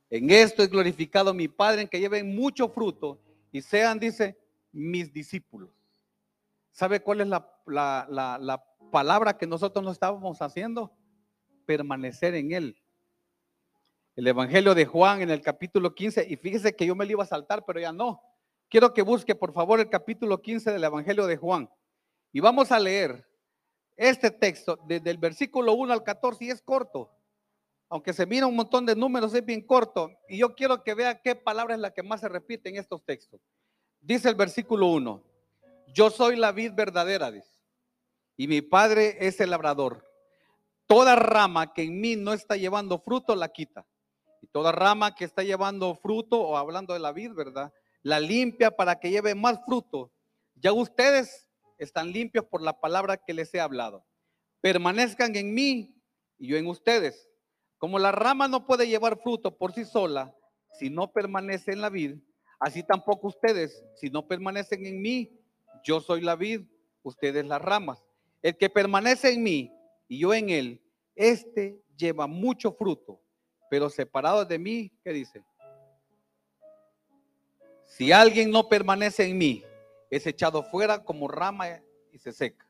En 0.09 0.29
esto 0.29 0.61
es 0.63 0.69
glorificado 0.69 1.33
mi 1.33 1.47
Padre, 1.47 1.83
en 1.83 1.87
que 1.87 1.99
lleven 1.99 2.35
mucho 2.35 2.67
fruto 2.67 3.21
y 3.51 3.61
sean, 3.61 3.99
dice, 3.99 4.37
mis 4.71 5.11
discípulos. 5.11 5.69
¿Sabe 6.71 7.01
cuál 7.01 7.21
es 7.21 7.27
la, 7.27 7.45
la, 7.65 8.63
palabra 8.91 9.37
que 9.37 9.47
nosotros 9.47 9.83
no 9.83 9.91
estábamos 9.91 10.41
haciendo? 10.41 10.91
Permanecer 11.65 12.35
en 12.35 12.51
Él. 12.51 12.81
El 14.15 14.27
Evangelio 14.27 14.75
de 14.75 14.85
Juan 14.85 15.21
en 15.21 15.29
el 15.29 15.41
capítulo 15.41 15.93
15, 15.93 16.27
y 16.29 16.35
fíjese 16.35 16.75
que 16.75 16.85
yo 16.85 16.95
me 16.95 17.05
lo 17.05 17.11
iba 17.11 17.23
a 17.23 17.27
saltar, 17.27 17.63
pero 17.65 17.79
ya 17.79 17.91
no. 17.91 18.21
Quiero 18.69 18.93
que 18.93 19.01
busque, 19.01 19.35
por 19.35 19.53
favor, 19.53 19.79
el 19.79 19.89
capítulo 19.89 20.41
15 20.41 20.71
del 20.71 20.83
Evangelio 20.83 21.27
de 21.27 21.37
Juan. 21.37 21.69
Y 22.31 22.39
vamos 22.39 22.71
a 22.71 22.79
leer 22.79 23.27
este 23.97 24.31
texto 24.31 24.79
desde 24.87 25.11
el 25.11 25.17
versículo 25.17 25.73
1 25.73 25.91
al 25.91 26.03
14 26.03 26.45
y 26.45 26.49
es 26.49 26.61
corto. 26.61 27.11
Aunque 27.91 28.13
se 28.13 28.25
mira 28.25 28.47
un 28.47 28.55
montón 28.55 28.85
de 28.85 28.95
números, 28.95 29.33
es 29.33 29.45
bien 29.45 29.59
corto. 29.59 30.09
Y 30.29 30.37
yo 30.37 30.55
quiero 30.55 30.81
que 30.81 30.93
vea 30.93 31.21
qué 31.21 31.35
palabra 31.35 31.75
es 31.75 31.81
la 31.81 31.93
que 31.93 32.01
más 32.01 32.21
se 32.21 32.29
repite 32.29 32.69
en 32.69 32.77
estos 32.77 33.03
textos. 33.03 33.41
Dice 33.99 34.29
el 34.29 34.35
versículo 34.35 34.87
1, 34.87 35.21
yo 35.93 36.09
soy 36.09 36.37
la 36.37 36.53
vid 36.53 36.71
verdadera, 36.71 37.29
dice, 37.31 37.51
y 38.37 38.47
mi 38.47 38.61
padre 38.61 39.17
es 39.19 39.41
el 39.41 39.49
labrador. 39.49 40.07
Toda 40.87 41.17
rama 41.17 41.73
que 41.73 41.83
en 41.83 41.99
mí 41.99 42.15
no 42.15 42.31
está 42.31 42.55
llevando 42.55 42.97
fruto, 42.97 43.35
la 43.35 43.49
quita. 43.49 43.85
Y 44.41 44.47
toda 44.47 44.71
rama 44.71 45.13
que 45.13 45.25
está 45.25 45.43
llevando 45.43 45.93
fruto, 45.95 46.39
o 46.39 46.55
hablando 46.55 46.93
de 46.93 46.99
la 47.01 47.11
vid, 47.11 47.33
¿verdad? 47.33 47.73
La 48.03 48.21
limpia 48.21 48.71
para 48.71 49.01
que 49.01 49.11
lleve 49.11 49.35
más 49.35 49.59
fruto. 49.65 50.13
Ya 50.55 50.71
ustedes 50.71 51.49
están 51.77 52.13
limpios 52.13 52.45
por 52.45 52.61
la 52.61 52.79
palabra 52.79 53.17
que 53.17 53.33
les 53.33 53.53
he 53.53 53.59
hablado. 53.59 54.05
Permanezcan 54.61 55.35
en 55.35 55.53
mí 55.53 56.01
y 56.37 56.47
yo 56.47 56.55
en 56.55 56.67
ustedes. 56.67 57.30
Como 57.81 57.97
la 57.97 58.11
rama 58.11 58.47
no 58.47 58.67
puede 58.67 58.87
llevar 58.87 59.17
fruto 59.23 59.57
por 59.57 59.73
sí 59.73 59.85
sola 59.85 60.31
si 60.71 60.91
no 60.91 61.11
permanece 61.11 61.71
en 61.71 61.81
la 61.81 61.89
vid, 61.89 62.15
así 62.59 62.83
tampoco 62.83 63.29
ustedes, 63.29 63.83
si 63.95 64.11
no 64.11 64.27
permanecen 64.27 64.85
en 64.85 65.01
mí, 65.01 65.31
yo 65.83 65.99
soy 65.99 66.21
la 66.21 66.35
vid, 66.35 66.61
ustedes 67.01 67.43
las 67.43 67.59
ramas. 67.59 68.05
El 68.43 68.55
que 68.55 68.69
permanece 68.69 69.31
en 69.31 69.41
mí 69.41 69.73
y 70.07 70.19
yo 70.19 70.31
en 70.31 70.51
él, 70.51 70.79
este 71.15 71.81
lleva 71.97 72.27
mucho 72.27 72.71
fruto, 72.71 73.19
pero 73.67 73.89
separado 73.89 74.45
de 74.45 74.59
mí, 74.59 74.91
¿qué 75.03 75.11
dice? 75.11 75.43
Si 77.87 78.11
alguien 78.11 78.51
no 78.51 78.69
permanece 78.69 79.27
en 79.27 79.39
mí, 79.39 79.63
es 80.11 80.27
echado 80.27 80.61
fuera 80.61 81.03
como 81.03 81.27
rama 81.27 81.81
y 82.11 82.19
se 82.19 82.31
seca. 82.31 82.69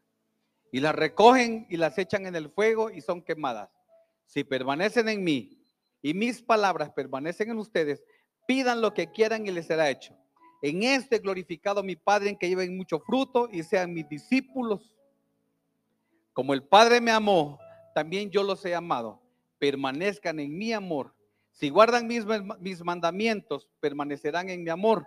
Y 0.72 0.80
las 0.80 0.96
recogen 0.96 1.68
y 1.70 1.76
las 1.76 1.98
echan 1.98 2.28
en 2.28 2.38
el 2.38 2.50
fuego 2.50 2.90
y 2.90 3.02
son 3.02 3.22
quemadas. 3.22 3.81
Si 4.32 4.44
permanecen 4.44 5.10
en 5.10 5.24
mí 5.24 5.60
y 6.02 6.14
mis 6.14 6.42
palabras 6.42 6.90
permanecen 6.92 7.50
en 7.50 7.58
ustedes, 7.58 8.02
pidan 8.48 8.80
lo 8.80 8.94
que 8.94 9.12
quieran 9.12 9.46
y 9.46 9.52
les 9.52 9.66
será 9.66 9.90
hecho. 9.90 10.16
En 10.62 10.84
este 10.84 11.20
glorificado 11.20 11.84
mi 11.84 11.96
Padre 11.96 12.30
en 12.30 12.38
que 12.38 12.48
lleven 12.48 12.78
mucho 12.78 13.00
fruto 13.00 13.50
y 13.52 13.64
sean 13.64 13.94
mis 13.94 14.08
discípulos. 14.08 14.96
Como 16.32 16.54
el 16.54 16.64
Padre 16.64 17.02
me 17.02 17.12
amó, 17.12 17.60
también 17.94 18.30
yo 18.30 18.44
los 18.44 18.64
he 18.64 18.74
amado. 18.74 19.22
Permanezcan 19.60 20.40
en 20.40 20.58
mi 20.58 20.72
amor. 20.72 21.14
Si 21.52 21.70
guardan 21.70 22.08
mis, 22.08 22.24
mis 22.60 22.84
mandamientos, 22.84 23.68
permanecerán 23.82 24.50
en 24.50 24.64
mi 24.64 24.70
amor 24.70 25.06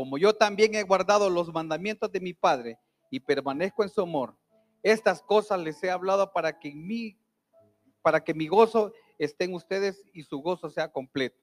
como 0.00 0.16
yo 0.16 0.32
también 0.32 0.74
he 0.74 0.82
guardado 0.82 1.28
los 1.28 1.52
mandamientos 1.52 2.10
de 2.10 2.20
mi 2.20 2.32
Padre 2.32 2.78
y 3.10 3.20
permanezco 3.20 3.82
en 3.82 3.90
su 3.90 4.00
amor, 4.00 4.34
estas 4.82 5.20
cosas 5.20 5.60
les 5.60 5.84
he 5.84 5.90
hablado 5.90 6.32
para 6.32 6.58
que 6.58 6.74
mi, 6.74 7.18
para 8.02 8.22
que 8.22 8.34
mi 8.34 8.46
gozo 8.46 8.92
esté 9.18 9.44
en 9.44 9.54
ustedes 9.54 10.04
y 10.12 10.22
su 10.22 10.38
gozo 10.38 10.70
sea 10.70 10.90
completo. 10.90 11.40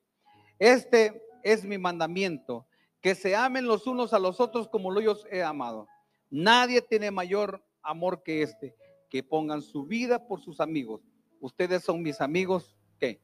Este 0.60 1.22
es 1.44 1.64
mi 1.64 1.78
mandamiento, 1.78 2.66
que 3.02 3.16
se 3.16 3.36
amen 3.36 3.68
los 3.68 3.88
unos 3.88 4.14
a 4.14 4.20
los 4.20 4.40
otros 4.40 4.68
como 4.68 4.92
lo 4.92 5.02
yo 5.02 5.16
he 5.32 5.44
amado. 5.44 5.88
Nadie 6.30 6.82
tiene 6.82 7.12
mayor 7.12 7.64
amor 7.82 8.24
que 8.24 8.42
este, 8.42 8.76
que 9.10 9.24
pongan 9.24 9.62
su 9.62 9.86
vida 9.86 10.28
por 10.28 10.42
sus 10.42 10.60
amigos. 10.60 11.02
Ustedes 11.40 11.84
son 11.84 12.02
mis 12.02 12.20
amigos, 12.20 12.76
¿qué? 13.00 13.22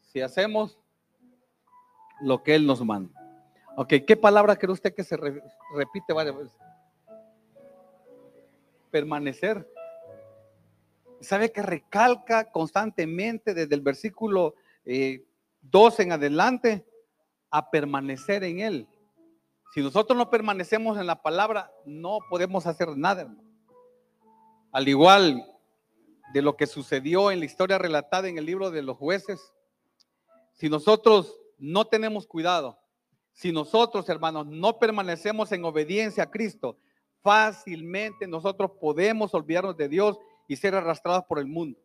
Si 0.00 0.20
hacemos 0.20 0.78
lo 2.20 2.42
que 2.42 2.54
Él 2.54 2.66
nos 2.66 2.84
manda. 2.84 3.18
Ok, 3.76 3.94
¿qué 4.06 4.16
palabra 4.16 4.56
cree 4.56 4.72
usted 4.72 4.94
que 4.94 5.04
se 5.04 5.16
repite 5.16 6.12
varias 6.12 6.36
veces? 6.36 6.58
Permanecer. 8.90 9.71
¿Sabe 11.22 11.52
que 11.52 11.62
recalca 11.62 12.50
constantemente 12.50 13.54
desde 13.54 13.74
el 13.74 13.80
versículo 13.80 14.54
2 14.84 16.00
eh, 16.00 16.02
en 16.02 16.12
adelante 16.12 16.84
a 17.50 17.70
permanecer 17.70 18.42
en 18.44 18.60
Él? 18.60 18.88
Si 19.72 19.80
nosotros 19.80 20.18
no 20.18 20.28
permanecemos 20.30 20.98
en 20.98 21.06
la 21.06 21.22
palabra, 21.22 21.72
no 21.86 22.18
podemos 22.28 22.66
hacer 22.66 22.96
nada. 22.96 23.34
Al 24.72 24.88
igual 24.88 25.46
de 26.32 26.42
lo 26.42 26.56
que 26.56 26.66
sucedió 26.66 27.30
en 27.30 27.38
la 27.38 27.44
historia 27.44 27.78
relatada 27.78 28.28
en 28.28 28.36
el 28.36 28.44
libro 28.44 28.70
de 28.70 28.82
los 28.82 28.96
jueces, 28.96 29.52
si 30.54 30.68
nosotros 30.68 31.38
no 31.56 31.86
tenemos 31.86 32.26
cuidado, 32.26 32.78
si 33.32 33.52
nosotros, 33.52 34.08
hermanos, 34.08 34.46
no 34.46 34.78
permanecemos 34.78 35.52
en 35.52 35.64
obediencia 35.64 36.24
a 36.24 36.30
Cristo, 36.30 36.76
fácilmente 37.22 38.26
nosotros 38.26 38.72
podemos 38.80 39.32
olvidarnos 39.32 39.76
de 39.76 39.88
Dios 39.88 40.18
y 40.52 40.56
ser 40.56 40.74
arrastrados 40.74 41.24
por 41.24 41.38
el 41.38 41.46
mundo. 41.46 41.80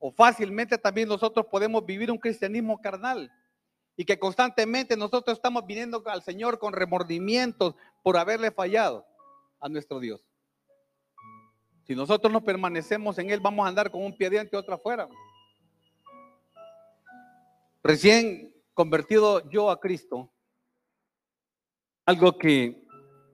O 0.00 0.10
fácilmente 0.10 0.76
también 0.76 1.08
nosotros 1.08 1.46
podemos 1.46 1.86
vivir 1.86 2.10
un 2.10 2.18
cristianismo 2.18 2.80
carnal 2.80 3.30
y 3.96 4.04
que 4.04 4.18
constantemente 4.18 4.96
nosotros 4.96 5.38
estamos 5.38 5.64
viniendo 5.64 6.02
al 6.06 6.20
Señor 6.24 6.58
con 6.58 6.72
remordimientos 6.72 7.76
por 8.02 8.16
haberle 8.16 8.50
fallado 8.50 9.06
a 9.60 9.68
nuestro 9.68 10.00
Dios. 10.00 10.20
Si 11.84 11.94
nosotros 11.94 12.32
no 12.32 12.42
permanecemos 12.42 13.16
en 13.18 13.30
Él, 13.30 13.38
vamos 13.38 13.64
a 13.64 13.68
andar 13.68 13.92
con 13.92 14.02
un 14.02 14.16
pie 14.16 14.30
dentro 14.30 14.58
y 14.58 14.60
otro 14.60 14.74
afuera. 14.74 15.08
Recién 17.84 18.52
convertido 18.74 19.48
yo 19.48 19.70
a 19.70 19.78
Cristo, 19.78 20.28
algo 22.04 22.36
que 22.36 22.84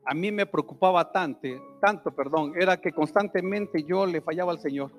a 0.07 0.15
mí 0.15 0.31
me 0.31 0.47
preocupaba 0.47 1.11
tanto, 1.11 1.49
tanto, 1.81 2.15
perdón, 2.15 2.53
era 2.57 2.81
que 2.81 2.93
constantemente 2.93 3.83
yo 3.83 4.07
le 4.07 4.21
fallaba 4.21 4.53
al 4.53 4.61
Señor. 4.61 4.93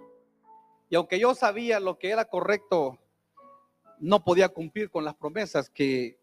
Y 0.90 0.96
aunque 0.96 1.18
yo 1.20 1.34
sabía 1.34 1.80
lo 1.80 1.98
que 1.98 2.10
era 2.10 2.26
correcto, 2.26 3.00
no 4.00 4.24
podía 4.24 4.50
cumplir 4.50 4.90
con 4.90 5.06
las 5.06 5.16
promesas 5.16 5.70
que, 5.70 6.20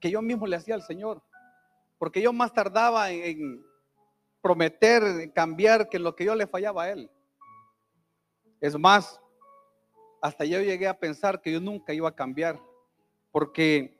que 0.00 0.10
yo 0.10 0.22
mismo 0.22 0.46
le 0.46 0.56
hacía 0.56 0.74
al 0.74 0.82
Señor. 0.82 1.22
Porque 1.98 2.22
yo 2.22 2.32
más 2.32 2.52
tardaba 2.52 3.10
en, 3.10 3.24
en 3.24 3.66
prometer, 4.40 5.32
cambiar, 5.34 5.88
que 5.88 5.98
lo 5.98 6.16
que 6.16 6.24
yo 6.24 6.34
le 6.34 6.46
fallaba 6.46 6.84
a 6.84 6.90
Él. 6.90 7.10
Es 8.60 8.78
más, 8.78 9.20
hasta 10.22 10.44
yo 10.44 10.60
llegué 10.62 10.88
a 10.88 10.98
pensar 10.98 11.42
que 11.42 11.52
yo 11.52 11.60
nunca 11.60 11.92
iba 11.92 12.08
a 12.08 12.14
cambiar, 12.14 12.60
porque 13.30 13.98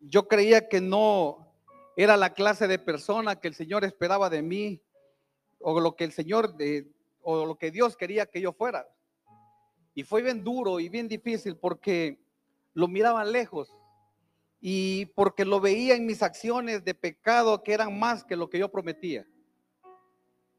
yo 0.00 0.26
creía 0.26 0.68
que 0.68 0.80
no, 0.80 1.41
era 1.96 2.16
la 2.16 2.32
clase 2.32 2.68
de 2.68 2.78
persona 2.78 3.36
que 3.36 3.48
el 3.48 3.54
Señor 3.54 3.84
esperaba 3.84 4.30
de 4.30 4.42
mí, 4.42 4.82
o 5.58 5.78
lo 5.80 5.94
que 5.94 6.04
el 6.04 6.12
Señor, 6.12 6.56
de, 6.56 6.90
o 7.22 7.46
lo 7.46 7.56
que 7.56 7.70
Dios 7.70 7.96
quería 7.96 8.26
que 8.26 8.40
yo 8.40 8.52
fuera. 8.52 8.86
Y 9.94 10.04
fue 10.04 10.22
bien 10.22 10.42
duro 10.42 10.80
y 10.80 10.88
bien 10.88 11.08
difícil 11.08 11.56
porque 11.56 12.18
lo 12.74 12.88
miraba 12.88 13.24
lejos 13.24 13.76
y 14.60 15.06
porque 15.06 15.44
lo 15.44 15.60
veía 15.60 15.94
en 15.94 16.06
mis 16.06 16.22
acciones 16.22 16.84
de 16.84 16.94
pecado 16.94 17.62
que 17.62 17.74
eran 17.74 17.98
más 17.98 18.24
que 18.24 18.36
lo 18.36 18.48
que 18.48 18.58
yo 18.58 18.70
prometía. 18.70 19.26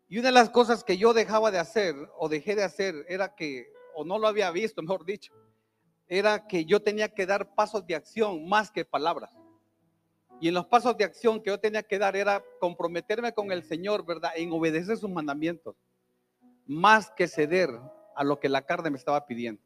Y 0.08 0.20
una 0.20 0.28
de 0.28 0.34
las 0.34 0.50
cosas 0.50 0.84
que 0.84 0.98
yo 0.98 1.14
dejaba 1.14 1.50
de 1.50 1.58
hacer 1.58 1.96
o 2.18 2.30
dejé 2.30 2.56
de 2.56 2.64
hacer 2.64 3.06
era 3.08 3.34
que, 3.34 3.72
o 3.96 4.06
no 4.06 4.20
lo 4.20 4.28
había 4.28 4.52
visto, 4.52 4.82
mejor 4.84 5.06
dicho, 5.06 5.34
era 6.08 6.48
que 6.48 6.66
yo 6.66 6.82
tenía 6.82 7.10
que 7.10 7.26
dar 7.26 7.56
pasos 7.56 7.88
de 7.88 7.96
acción 7.96 8.48
más 8.48 8.70
que 8.70 8.86
palabras. 8.86 9.32
Y 10.40 10.48
en 10.50 10.54
los 10.54 10.66
pasos 10.66 10.98
de 10.98 11.06
acción 11.06 11.42
que 11.42 11.50
yo 11.50 11.60
tenía 11.60 11.84
que 11.84 11.98
dar 11.98 12.16
era 12.16 12.44
comprometerme 12.60 13.34
con 13.34 13.52
el 13.52 13.64
Señor, 13.64 14.06
¿verdad? 14.06 14.32
En 14.36 14.52
obedecer 14.52 14.98
sus 14.98 15.10
mandamientos, 15.10 15.76
más 16.66 17.12
que 17.12 17.28
ceder 17.28 17.70
a 18.16 18.24
lo 18.24 18.40
que 18.40 18.50
la 18.50 18.62
carne 18.62 18.90
me 18.90 18.98
estaba 18.98 19.26
pidiendo. 19.26 19.62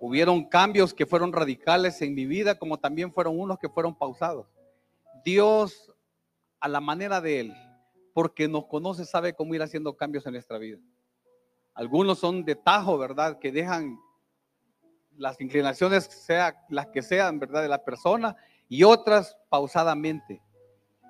Hubieron 0.00 0.48
cambios 0.48 0.92
que 0.92 1.06
fueron 1.06 1.32
radicales 1.32 2.02
en 2.02 2.14
mi 2.14 2.26
vida, 2.26 2.58
como 2.58 2.78
también 2.78 3.12
fueron 3.12 3.38
unos 3.38 3.58
que 3.58 3.68
fueron 3.68 3.94
pausados. 3.94 4.46
Dios, 5.24 5.92
a 6.58 6.68
la 6.68 6.80
manera 6.80 7.20
de 7.20 7.40
Él, 7.40 7.54
porque 8.12 8.48
nos 8.48 8.66
conoce, 8.66 9.04
sabe 9.04 9.34
cómo 9.34 9.54
ir 9.54 9.62
haciendo 9.62 9.96
cambios 9.96 10.26
en 10.26 10.32
nuestra 10.32 10.58
vida. 10.58 10.78
Algunos 11.74 12.18
son 12.18 12.44
de 12.44 12.56
tajo, 12.56 12.98
¿verdad? 12.98 13.38
Que 13.38 13.52
dejan 13.52 13.98
las 15.16 15.40
inclinaciones, 15.40 16.04
sea 16.04 16.64
las 16.68 16.86
que 16.88 17.02
sean, 17.02 17.38
¿verdad? 17.38 17.62
De 17.62 17.68
la 17.68 17.84
persona 17.84 18.36
y 18.68 18.84
otras 18.84 19.36
pausadamente. 19.48 20.42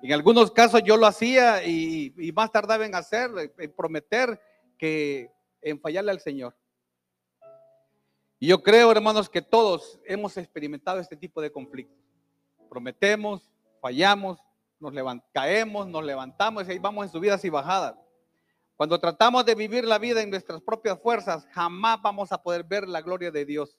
En 0.01 0.11
algunos 0.11 0.51
casos 0.51 0.83
yo 0.83 0.97
lo 0.97 1.05
hacía 1.05 1.65
y, 1.65 2.13
más 2.35 2.51
tardaba 2.51 2.85
en 2.85 2.93
hacer, 2.93 3.31
en 3.57 3.71
prometer 3.73 4.39
que 4.77 5.31
en 5.61 5.79
fallarle 5.79 6.11
al 6.11 6.19
Señor. 6.19 6.55
Y 8.39 8.47
yo 8.47 8.61
creo, 8.61 8.91
hermanos, 8.91 9.29
que 9.29 9.41
todos 9.41 10.01
hemos 10.05 10.35
experimentado 10.35 10.99
este 10.99 11.15
tipo 11.15 11.41
de 11.41 11.51
conflictos. 11.51 11.97
Prometemos, 12.69 13.49
fallamos, 13.79 14.39
nos 14.77 14.93
caemos, 15.31 15.87
nos 15.87 16.03
levantamos 16.03 16.67
y 16.67 16.71
ahí 16.71 16.79
vamos 16.79 17.05
en 17.05 17.11
subidas 17.13 17.45
y 17.45 17.49
bajadas. 17.49 17.95
Cuando 18.75 18.99
tratamos 18.99 19.45
de 19.45 19.55
vivir 19.55 19.85
la 19.85 19.97
vida 19.97 20.21
en 20.21 20.29
nuestras 20.29 20.61
propias 20.61 20.99
fuerzas, 20.99 21.47
jamás 21.51 22.01
vamos 22.01 22.33
a 22.33 22.41
poder 22.43 22.65
ver 22.65 22.89
la 22.89 23.01
gloria 23.01 23.31
de 23.31 23.45
Dios. 23.45 23.77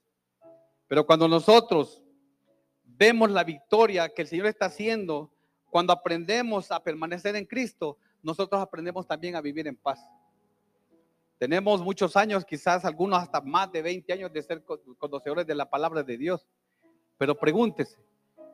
Pero 0.89 1.07
cuando 1.07 1.29
nosotros 1.29 2.03
vemos 2.85 3.31
la 3.31 3.45
victoria 3.45 4.09
que 4.09 4.23
el 4.23 4.29
Señor 4.29 4.47
está 4.47 4.67
haciendo, 4.67 5.31
cuando 5.71 5.93
aprendemos 5.93 6.71
a 6.71 6.83
permanecer 6.83 7.35
en 7.37 7.47
Cristo, 7.47 7.99
nosotros 8.23 8.61
aprendemos 8.61 9.07
también 9.07 9.37
a 9.37 9.41
vivir 9.41 9.67
en 9.67 9.77
paz. 9.77 10.01
Tenemos 11.39 11.83
muchos 11.83 12.17
años, 12.17 12.45
quizás 12.45 12.85
algunos 12.85 13.21
hasta 13.21 13.41
más 13.41 13.71
de 13.73 13.83
20 13.83 14.13
años 14.13 14.33
de 14.33 14.43
ser 14.43 14.65
conocedores 14.99 15.47
de 15.47 15.55
la 15.55 15.69
palabra 15.69 16.03
de 16.03 16.17
Dios. 16.17 16.47
Pero 17.19 17.37
pregúntese, 17.37 17.99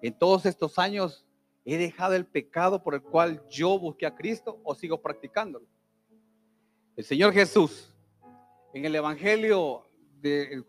en 0.02 0.18
todos 0.18 0.46
estos 0.46 0.78
años, 0.78 1.26
¿he 1.64 1.76
dejado 1.76 2.14
el 2.14 2.26
pecado 2.26 2.82
por 2.82 2.94
el 2.94 3.02
cual 3.02 3.46
yo 3.48 3.78
busqué 3.78 4.06
a 4.06 4.14
Cristo 4.14 4.60
o 4.64 4.74
sigo 4.74 5.00
practicándolo? 5.00 5.66
El 6.96 7.04
Señor 7.04 7.32
Jesús, 7.32 7.94
en 8.72 8.84
el 8.84 8.94
Evangelio 8.94 9.86
de, 10.20 10.64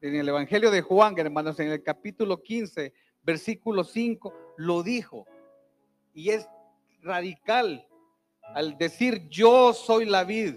en 0.00 0.14
el 0.14 0.28
Evangelio 0.28 0.70
de 0.70 0.82
Juan, 0.82 1.18
hermanos, 1.18 1.58
en 1.60 1.70
el 1.70 1.82
capítulo 1.82 2.42
15, 2.42 2.92
versículo 3.22 3.84
5, 3.84 4.32
lo 4.56 4.82
dijo. 4.82 5.26
Y 6.14 6.30
es 6.30 6.48
radical 7.02 7.86
al 8.54 8.78
decir 8.78 9.28
yo 9.28 9.72
soy 9.72 10.04
la 10.04 10.24
vid. 10.24 10.56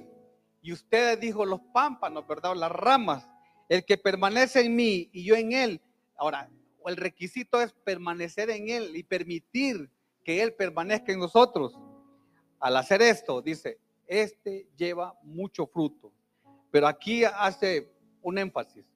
Y 0.62 0.71
ustedes 0.74 1.19
dijo 1.19 1.45
los 1.45 1.60
pámpanos, 1.74 2.27
¿verdad? 2.27 2.55
Las 2.55 2.71
ramas. 2.71 3.27
El 3.67 3.86
que 3.86 3.98
permanece 3.98 4.62
en 4.62 4.75
mí 4.75 5.10
y 5.12 5.24
yo 5.24 5.36
en 5.36 5.53
él. 5.53 5.81
Ahora, 6.17 6.50
el 6.86 6.98
requisito 6.98 7.62
es 7.62 7.74
permanecer 7.74 8.50
en 8.50 8.69
él 8.69 8.95
y 8.95 9.03
permitir 9.03 9.89
que 10.24 10.41
él 10.41 10.53
permanezca 10.53 11.12
en 11.12 11.19
nosotros. 11.19 11.74
Al 12.60 12.77
hacer 12.77 13.01
esto, 13.01 13.41
dice, 13.41 13.79
este 14.05 14.67
lleva 14.75 15.17
mucho 15.24 15.65
fruto. 15.65 16.12
Pero 16.69 16.88
aquí 16.88 17.24
hace 17.24 17.91
un 18.21 18.38
énfasis. 18.38 18.90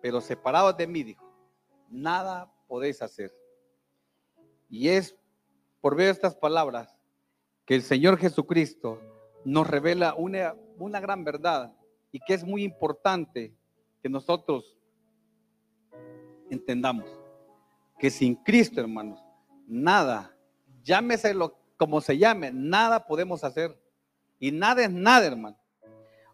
Pero 0.00 0.20
separados 0.20 0.76
de 0.76 0.86
mí, 0.86 1.02
dijo, 1.02 1.24
nada 1.90 2.52
podéis 2.66 3.02
hacer. 3.02 3.34
Y 4.68 4.88
es 4.88 5.16
por 5.80 5.96
ver 5.96 6.08
estas 6.08 6.34
palabras 6.34 6.96
que 7.64 7.74
el 7.74 7.82
Señor 7.82 8.18
Jesucristo 8.18 9.00
nos 9.44 9.66
revela 9.66 10.14
una, 10.14 10.54
una 10.78 11.00
gran 11.00 11.24
verdad 11.24 11.74
y 12.12 12.20
que 12.20 12.34
es 12.34 12.44
muy 12.44 12.62
importante 12.62 13.54
que 14.02 14.08
nosotros 14.08 14.76
entendamos 16.50 17.06
que 17.98 18.10
sin 18.10 18.34
Cristo, 18.34 18.80
hermanos, 18.80 19.22
nada, 19.66 20.34
llámese 20.82 21.34
lo, 21.34 21.58
como 21.76 22.00
se 22.00 22.16
llame, 22.16 22.50
nada 22.52 23.06
podemos 23.06 23.44
hacer. 23.44 23.78
Y 24.38 24.50
nada 24.50 24.82
es 24.82 24.90
nada, 24.90 25.26
hermano. 25.26 25.58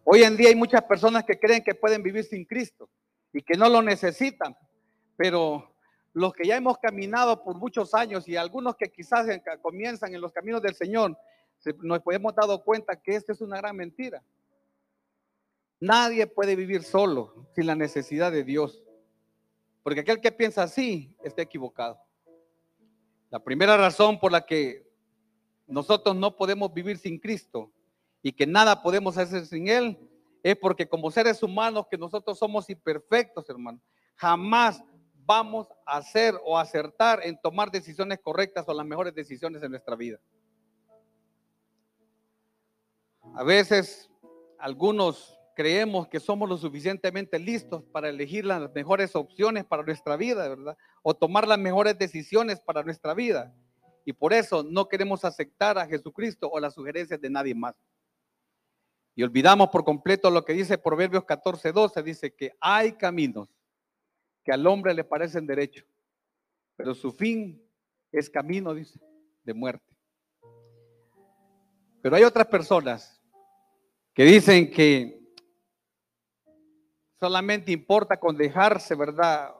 Hoy 0.04 0.22
en 0.22 0.36
día 0.36 0.48
hay 0.48 0.54
muchas 0.54 0.82
personas 0.82 1.24
que 1.24 1.38
creen 1.38 1.64
que 1.64 1.74
pueden 1.74 2.04
vivir 2.04 2.24
sin 2.24 2.44
Cristo 2.44 2.88
y 3.36 3.42
que 3.42 3.54
no 3.54 3.68
lo 3.68 3.82
necesitan. 3.82 4.56
Pero 5.14 5.76
los 6.14 6.32
que 6.32 6.46
ya 6.46 6.56
hemos 6.56 6.78
caminado 6.78 7.44
por 7.44 7.56
muchos 7.56 7.92
años 7.92 8.26
y 8.26 8.34
algunos 8.34 8.76
que 8.76 8.90
quizás 8.90 9.26
comienzan 9.60 10.14
en 10.14 10.22
los 10.22 10.32
caminos 10.32 10.62
del 10.62 10.74
Señor, 10.74 11.18
nos 11.82 12.00
hemos 12.06 12.34
dado 12.34 12.64
cuenta 12.64 12.96
que 12.96 13.14
esta 13.14 13.32
es 13.32 13.42
una 13.42 13.58
gran 13.58 13.76
mentira. 13.76 14.22
Nadie 15.80 16.26
puede 16.26 16.56
vivir 16.56 16.82
solo 16.82 17.46
sin 17.54 17.66
la 17.66 17.74
necesidad 17.74 18.32
de 18.32 18.42
Dios. 18.42 18.82
Porque 19.82 20.00
aquel 20.00 20.22
que 20.22 20.32
piensa 20.32 20.62
así 20.62 21.14
está 21.22 21.42
equivocado. 21.42 22.00
La 23.28 23.44
primera 23.44 23.76
razón 23.76 24.18
por 24.18 24.32
la 24.32 24.46
que 24.46 24.90
nosotros 25.66 26.16
no 26.16 26.36
podemos 26.36 26.72
vivir 26.72 26.96
sin 26.96 27.18
Cristo 27.18 27.70
y 28.22 28.32
que 28.32 28.46
nada 28.46 28.82
podemos 28.82 29.18
hacer 29.18 29.44
sin 29.44 29.68
Él 29.68 29.98
es 30.50 30.56
porque 30.56 30.88
como 30.88 31.10
seres 31.10 31.42
humanos 31.42 31.86
que 31.90 31.98
nosotros 31.98 32.38
somos 32.38 32.70
imperfectos, 32.70 33.50
hermano, 33.50 33.80
jamás 34.14 34.80
vamos 35.24 35.66
a 35.84 35.96
hacer 35.96 36.36
o 36.44 36.56
acertar 36.56 37.18
en 37.24 37.36
tomar 37.40 37.68
decisiones 37.68 38.20
correctas 38.20 38.64
o 38.68 38.72
las 38.72 38.86
mejores 38.86 39.12
decisiones 39.12 39.60
en 39.64 39.72
nuestra 39.72 39.96
vida. 39.96 40.20
A 43.34 43.42
veces 43.42 44.08
algunos 44.60 45.36
creemos 45.56 46.06
que 46.06 46.20
somos 46.20 46.48
lo 46.48 46.56
suficientemente 46.56 47.40
listos 47.40 47.82
para 47.90 48.08
elegir 48.08 48.44
las 48.44 48.72
mejores 48.72 49.16
opciones 49.16 49.64
para 49.64 49.82
nuestra 49.82 50.16
vida, 50.16 50.48
¿verdad? 50.48 50.76
O 51.02 51.12
tomar 51.12 51.48
las 51.48 51.58
mejores 51.58 51.98
decisiones 51.98 52.60
para 52.60 52.84
nuestra 52.84 53.14
vida. 53.14 53.52
Y 54.04 54.12
por 54.12 54.32
eso 54.32 54.62
no 54.62 54.88
queremos 54.88 55.24
aceptar 55.24 55.76
a 55.76 55.86
Jesucristo 55.88 56.48
o 56.48 56.60
las 56.60 56.74
sugerencias 56.74 57.20
de 57.20 57.30
nadie 57.30 57.56
más. 57.56 57.74
Y 59.18 59.22
olvidamos 59.22 59.70
por 59.70 59.82
completo 59.82 60.30
lo 60.30 60.44
que 60.44 60.52
dice 60.52 60.76
Proverbios 60.76 61.24
14, 61.24 61.72
12. 61.72 62.02
Dice 62.02 62.34
que 62.34 62.52
hay 62.60 62.92
caminos 62.92 63.48
que 64.44 64.52
al 64.52 64.66
hombre 64.66 64.92
le 64.92 65.04
parecen 65.04 65.46
derecho, 65.46 65.84
pero 66.76 66.94
su 66.94 67.10
fin 67.10 67.66
es 68.12 68.28
camino, 68.28 68.74
dice, 68.74 69.00
de 69.42 69.54
muerte. 69.54 69.90
Pero 72.02 72.14
hay 72.14 72.24
otras 72.24 72.46
personas 72.46 73.18
que 74.12 74.24
dicen 74.24 74.70
que 74.70 75.18
solamente 77.18 77.72
importa 77.72 78.20
con 78.20 78.36
dejarse, 78.36 78.94
¿verdad? 78.94 79.54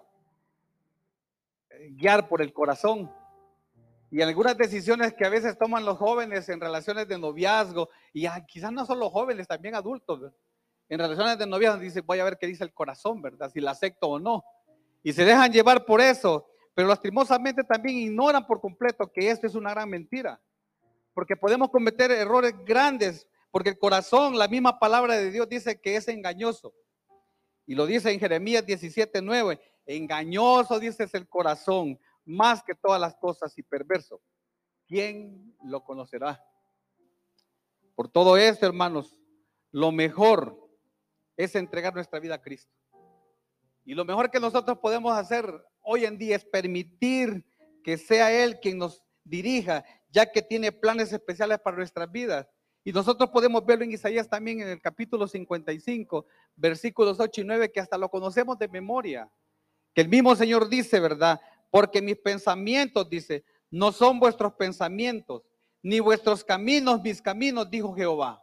Guiar 1.93 2.29
por 2.29 2.43
el 2.43 2.53
corazón 2.53 3.11
y 4.11 4.23
algunas 4.23 4.57
decisiones 4.57 5.15
que 5.15 5.25
a 5.25 5.29
veces 5.29 5.59
toman 5.59 5.85
los 5.85 5.99
jóvenes 5.99 6.49
en 6.49 6.61
relaciones 6.61 7.09
de 7.09 7.19
noviazgo, 7.19 7.89
y 8.13 8.27
quizás 8.47 8.73
no 8.73 8.87
solo 8.87 9.11
jóvenes, 9.11 9.49
también 9.49 9.75
adultos, 9.75 10.33
en 10.89 10.99
relaciones 10.99 11.39
de 11.39 11.47
noviazgo, 11.47 11.81
dice, 11.81 12.01
voy 12.01 12.21
a 12.21 12.25
ver 12.25 12.39
qué 12.39 12.47
dice 12.47 12.63
el 12.63 12.73
corazón, 12.73 13.21
¿verdad? 13.21 13.51
Si 13.53 13.61
la 13.61 13.73
acepto 13.73 14.09
o 14.09 14.19
no. 14.21 14.45
Y 15.03 15.13
se 15.13 15.25
dejan 15.25 15.53
llevar 15.53 15.85
por 15.85 16.01
eso, 16.01 16.49
pero 16.75 16.89
lastimosamente 16.89 17.65
también 17.65 17.97
ignoran 17.97 18.47
por 18.47 18.61
completo 18.61 19.11
que 19.11 19.31
esto 19.31 19.47
es 19.47 19.55
una 19.55 19.71
gran 19.71 19.89
mentira. 19.89 20.41
Porque 21.13 21.37
podemos 21.37 21.71
cometer 21.71 22.11
errores 22.13 22.55
grandes, 22.65 23.27
porque 23.51 23.71
el 23.71 23.79
corazón, 23.79 24.39
la 24.39 24.47
misma 24.47 24.79
palabra 24.79 25.15
de 25.15 25.31
Dios 25.31 25.49
dice 25.49 25.81
que 25.81 25.97
es 25.97 26.07
engañoso. 26.07 26.73
Y 27.67 27.75
lo 27.75 27.87
dice 27.87 28.13
en 28.13 28.21
Jeremías 28.21 28.65
17, 28.65 29.23
9. 29.23 29.61
Engañoso, 29.87 30.79
dice, 30.79 31.05
es 31.05 31.15
el 31.15 31.29
corazón 31.29 31.99
más 32.27 32.63
que 32.63 32.75
todas 32.75 33.01
las 33.01 33.15
cosas 33.17 33.57
y 33.57 33.63
perverso. 33.63 34.21
¿Quién 34.87 35.57
lo 35.65 35.83
conocerá? 35.83 36.45
Por 37.95 38.09
todo 38.09 38.37
esto, 38.37 38.67
hermanos, 38.67 39.19
lo 39.71 39.91
mejor 39.91 40.69
es 41.37 41.55
entregar 41.55 41.95
nuestra 41.95 42.21
vida 42.21 42.35
a 42.35 42.43
Cristo. 42.43 42.73
Y 43.85 43.95
lo 43.95 44.05
mejor 44.05 44.31
que 44.31 44.41
nosotros 44.41 44.79
podemos 44.79 45.17
hacer 45.17 45.47
hoy 45.81 46.05
en 46.05 46.19
día 46.19 46.37
es 46.37 46.45
permitir 46.45 47.47
que 47.85 47.97
sea 47.97 48.33
Él 48.33 48.59
quien 48.61 48.79
nos 48.79 49.03
dirija, 49.23 49.85
ya 50.11 50.31
que 50.31 50.43
tiene 50.43 50.73
planes 50.73 51.13
especiales 51.13 51.61
para 51.61 51.77
nuestras 51.77 52.11
vidas. 52.11 52.49
Y 52.83 52.93
nosotros 52.93 53.31
podemos 53.31 53.65
verlo 53.65 53.85
en 53.85 53.93
Isaías 53.93 54.29
también 54.29 54.61
en 54.61 54.69
el 54.69 54.81
capítulo 54.81 55.27
55, 55.27 56.27
versículos 56.55 57.19
8 57.19 57.41
y 57.41 57.45
9, 57.45 57.73
que 57.73 57.81
hasta 57.81 57.99
lo 57.99 58.09
conocemos 58.09 58.59
de 58.59 58.69
memoria. 58.69 59.31
Que 59.95 60.03
el 60.03 60.09
mismo 60.09 60.37
Señor 60.37 60.69
dice, 60.69 61.01
¿verdad? 61.01 61.41
Porque 61.71 62.01
mis 62.03 62.17
pensamientos, 62.17 63.09
dice, 63.09 63.45
no 63.71 63.93
son 63.93 64.19
vuestros 64.19 64.55
pensamientos, 64.55 65.43
ni 65.83 66.01
vuestros 66.01 66.45
caminos 66.45 67.03
mis 67.03 67.23
caminos, 67.23 67.71
dijo 67.71 67.95
Jehová. 67.95 68.43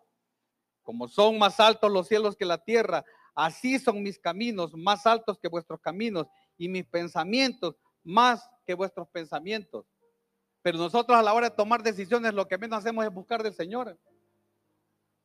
Como 0.81 1.07
son 1.07 1.37
más 1.37 1.59
altos 1.59 1.91
los 1.91 2.07
cielos 2.07 2.35
que 2.35 2.45
la 2.45 2.57
tierra, 2.57 3.03
así 3.35 3.79
son 3.79 4.03
mis 4.03 4.19
caminos 4.19 4.73
más 4.75 5.05
altos 5.05 5.39
que 5.39 5.47
vuestros 5.47 5.79
caminos 5.81 6.27
y 6.57 6.69
mis 6.69 6.85
pensamientos 6.85 7.75
más 8.03 8.49
que 8.65 8.73
vuestros 8.73 9.07
pensamientos. 9.09 9.85
Pero 10.61 10.77
nosotros 10.77 11.17
a 11.17 11.21
la 11.21 11.33
hora 11.33 11.49
de 11.49 11.55
tomar 11.55 11.83
decisiones 11.83 12.33
lo 12.33 12.47
que 12.47 12.57
menos 12.57 12.79
hacemos 12.79 13.05
es 13.05 13.13
buscar 13.13 13.43
del 13.43 13.53
Señor. 13.53 13.99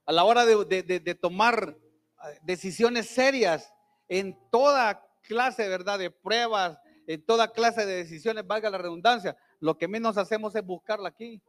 A 0.06 0.12
la 0.12 0.24
hora 0.24 0.44
de, 0.44 1.14
tomar 1.20 1.76
eh, 2.24 2.38
decisiones 2.42 3.08
serias 3.08 3.72
en 4.08 4.36
toda 4.50 5.06
clase, 5.22 5.68
¿verdad? 5.68 5.98
De 5.98 6.10
pruebas, 6.10 6.78
en 7.08 7.22
toda 7.22 7.50
clase 7.50 7.86
de 7.86 7.94
decisiones, 7.96 8.46
valga 8.46 8.68
la 8.68 8.76
redundancia, 8.76 9.34
lo 9.60 9.78
que 9.78 9.88
menos 9.88 10.18
hacemos 10.18 10.54
es 10.54 10.62
buscarla 10.62 11.08
aquí. 11.08 11.40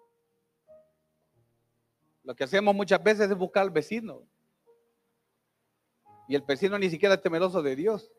Lo 2.23 2.33
que 2.33 2.45
hacemos 2.45 2.73
muchas 2.73 3.03
veces 3.03 3.29
es 3.29 3.37
buscar 3.37 3.63
al 3.63 3.69
vecino. 3.69 4.23
Y 6.29 6.35
el 6.35 6.43
vecino 6.43 6.79
ni 6.79 6.89
siquiera 6.89 7.15
es 7.15 7.21
temeroso 7.21 7.61
de 7.61 7.75
Dios. 7.75 8.09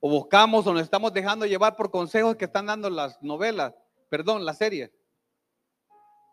O 0.00 0.10
buscamos 0.10 0.66
o 0.66 0.72
nos 0.72 0.82
estamos 0.82 1.12
dejando 1.12 1.46
llevar 1.46 1.76
por 1.76 1.92
consejos 1.92 2.34
que 2.34 2.46
están 2.46 2.66
dando 2.66 2.90
las 2.90 3.22
novelas, 3.22 3.72
perdón, 4.08 4.44
la 4.44 4.54
serie. 4.54 4.92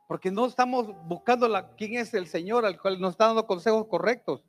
Porque 0.08 0.32
no 0.32 0.48
estamos 0.48 0.88
buscando 1.04 1.48
la, 1.48 1.76
quién 1.76 1.94
es 1.94 2.12
el 2.16 2.26
Señor 2.26 2.66
al 2.66 2.82
cual 2.82 3.00
nos 3.00 3.12
está 3.12 3.28
dando 3.28 3.46
consejos 3.46 3.86
correctos. 3.86 4.44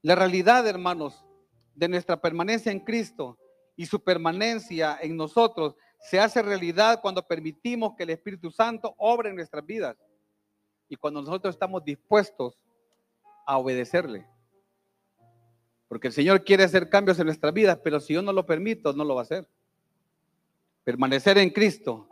La 0.00 0.14
realidad, 0.14 0.66
hermanos, 0.66 1.26
de 1.74 1.88
nuestra 1.88 2.22
permanencia 2.22 2.72
en 2.72 2.80
Cristo 2.80 3.36
y 3.82 3.86
su 3.86 4.00
permanencia 4.00 4.96
en 5.02 5.16
nosotros 5.16 5.74
se 5.98 6.20
hace 6.20 6.40
realidad 6.40 7.00
cuando 7.02 7.26
permitimos 7.26 7.96
que 7.96 8.04
el 8.04 8.10
Espíritu 8.10 8.48
Santo 8.52 8.94
obre 8.96 9.30
en 9.30 9.34
nuestras 9.34 9.66
vidas 9.66 9.96
y 10.88 10.94
cuando 10.94 11.20
nosotros 11.20 11.56
estamos 11.56 11.84
dispuestos 11.84 12.56
a 13.44 13.58
obedecerle. 13.58 14.24
Porque 15.88 16.06
el 16.06 16.12
Señor 16.12 16.44
quiere 16.44 16.62
hacer 16.62 16.88
cambios 16.88 17.18
en 17.18 17.26
nuestras 17.26 17.52
vidas, 17.52 17.76
pero 17.82 17.98
si 17.98 18.14
yo 18.14 18.22
no 18.22 18.32
lo 18.32 18.46
permito, 18.46 18.92
no 18.92 19.02
lo 19.02 19.16
va 19.16 19.22
a 19.22 19.24
hacer. 19.24 19.48
Permanecer 20.84 21.36
en 21.38 21.50
Cristo 21.50 22.06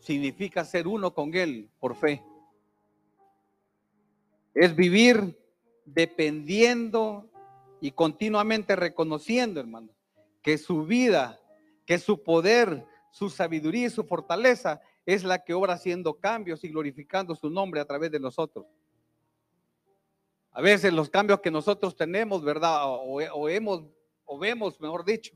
significa 0.00 0.64
ser 0.64 0.88
uno 0.88 1.14
con 1.14 1.32
Él 1.36 1.70
por 1.78 1.94
fe. 1.94 2.20
Es 4.54 4.74
vivir 4.74 5.38
dependiendo 5.84 7.30
y 7.80 7.92
continuamente 7.92 8.74
reconociendo, 8.74 9.60
hermano, 9.60 9.95
que 10.46 10.58
su 10.58 10.84
vida, 10.84 11.40
que 11.84 11.98
su 11.98 12.22
poder, 12.22 12.86
su 13.10 13.28
sabiduría 13.30 13.88
y 13.88 13.90
su 13.90 14.04
fortaleza 14.04 14.80
es 15.04 15.24
la 15.24 15.42
que 15.42 15.52
obra 15.52 15.72
haciendo 15.72 16.20
cambios 16.20 16.62
y 16.62 16.68
glorificando 16.68 17.34
su 17.34 17.50
nombre 17.50 17.80
a 17.80 17.84
través 17.84 18.12
de 18.12 18.20
nosotros. 18.20 18.64
A 20.52 20.60
veces 20.60 20.92
los 20.92 21.10
cambios 21.10 21.40
que 21.40 21.50
nosotros 21.50 21.96
tenemos, 21.96 22.44
¿verdad? 22.44 22.82
O, 22.84 23.48
hemos, 23.48 23.86
o 24.24 24.38
vemos, 24.38 24.80
mejor 24.80 25.04
dicho, 25.04 25.34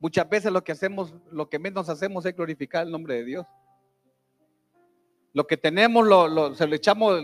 muchas 0.00 0.28
veces 0.28 0.50
lo 0.50 0.64
que 0.64 0.72
hacemos, 0.72 1.14
lo 1.30 1.48
que 1.48 1.60
menos 1.60 1.88
hacemos 1.88 2.26
es 2.26 2.34
glorificar 2.34 2.84
el 2.84 2.90
nombre 2.90 3.14
de 3.14 3.24
Dios. 3.24 3.46
Lo 5.32 5.46
que 5.46 5.56
tenemos 5.56 6.04
lo, 6.04 6.56
se 6.56 6.66
lo 6.66 6.74
echamos 6.74 7.22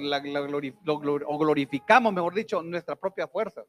o 0.86 1.38
glorificamos, 1.38 2.12
mejor 2.12 2.34
dicho, 2.34 2.62
nuestra 2.62 2.94
propia 2.94 3.26
fuerza. 3.26 3.64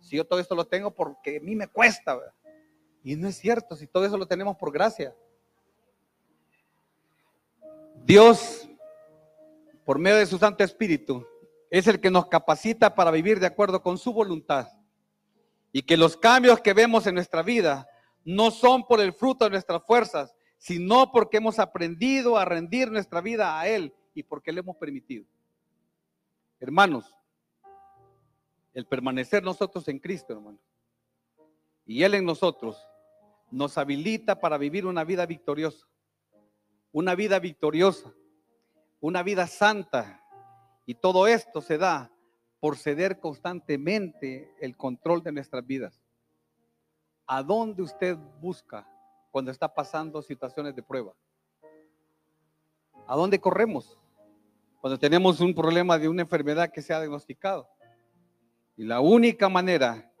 Si 0.00 0.16
yo 0.16 0.24
todo 0.24 0.38
esto 0.38 0.54
lo 0.54 0.66
tengo 0.66 0.92
porque 0.92 1.38
a 1.38 1.40
mí 1.40 1.54
me 1.54 1.68
cuesta, 1.68 2.18
y 3.02 3.16
no 3.16 3.28
es 3.28 3.36
cierto, 3.36 3.76
si 3.76 3.86
todo 3.86 4.04
eso 4.04 4.16
lo 4.16 4.26
tenemos 4.26 4.56
por 4.56 4.72
gracia. 4.72 5.14
Dios, 8.04 8.68
por 9.84 9.98
medio 9.98 10.16
de 10.16 10.26
su 10.26 10.38
Santo 10.38 10.62
Espíritu, 10.62 11.26
es 11.70 11.86
el 11.86 12.00
que 12.00 12.10
nos 12.10 12.26
capacita 12.26 12.94
para 12.94 13.10
vivir 13.10 13.40
de 13.40 13.46
acuerdo 13.46 13.82
con 13.82 13.98
su 13.98 14.12
voluntad. 14.12 14.68
Y 15.72 15.82
que 15.82 15.96
los 15.96 16.16
cambios 16.16 16.60
que 16.60 16.72
vemos 16.72 17.06
en 17.06 17.14
nuestra 17.14 17.42
vida 17.42 17.88
no 18.24 18.50
son 18.50 18.86
por 18.86 19.00
el 19.00 19.12
fruto 19.12 19.44
de 19.44 19.50
nuestras 19.50 19.82
fuerzas, 19.84 20.34
sino 20.58 21.10
porque 21.12 21.36
hemos 21.38 21.58
aprendido 21.58 22.36
a 22.36 22.44
rendir 22.44 22.90
nuestra 22.90 23.20
vida 23.20 23.58
a 23.58 23.68
Él 23.68 23.94
y 24.14 24.22
porque 24.22 24.52
le 24.52 24.60
hemos 24.60 24.76
permitido. 24.76 25.26
Hermanos, 26.58 27.15
el 28.76 28.84
permanecer 28.84 29.42
nosotros 29.42 29.88
en 29.88 29.98
Cristo, 29.98 30.34
hermano, 30.34 30.58
y 31.86 32.02
Él 32.02 32.12
en 32.12 32.26
nosotros, 32.26 32.76
nos 33.50 33.78
habilita 33.78 34.38
para 34.38 34.58
vivir 34.58 34.84
una 34.84 35.02
vida 35.02 35.24
victoriosa, 35.24 35.88
una 36.92 37.14
vida 37.14 37.38
victoriosa, 37.38 38.12
una 39.00 39.22
vida 39.22 39.46
santa. 39.46 40.22
Y 40.84 40.94
todo 40.94 41.26
esto 41.26 41.62
se 41.62 41.78
da 41.78 42.12
por 42.60 42.76
ceder 42.76 43.18
constantemente 43.18 44.54
el 44.60 44.76
control 44.76 45.22
de 45.22 45.32
nuestras 45.32 45.66
vidas. 45.66 45.98
¿A 47.26 47.42
dónde 47.42 47.82
usted 47.82 48.14
busca 48.42 48.86
cuando 49.30 49.50
está 49.50 49.72
pasando 49.72 50.20
situaciones 50.20 50.76
de 50.76 50.82
prueba? 50.82 51.14
¿A 53.06 53.16
dónde 53.16 53.40
corremos 53.40 53.98
cuando 54.82 54.98
tenemos 54.98 55.40
un 55.40 55.54
problema 55.54 55.98
de 55.98 56.10
una 56.10 56.20
enfermedad 56.20 56.70
que 56.70 56.82
se 56.82 56.92
ha 56.92 57.00
diagnosticado? 57.00 57.70
Y 58.76 58.84
la 58.84 59.00
única 59.00 59.48
manera 59.48 60.12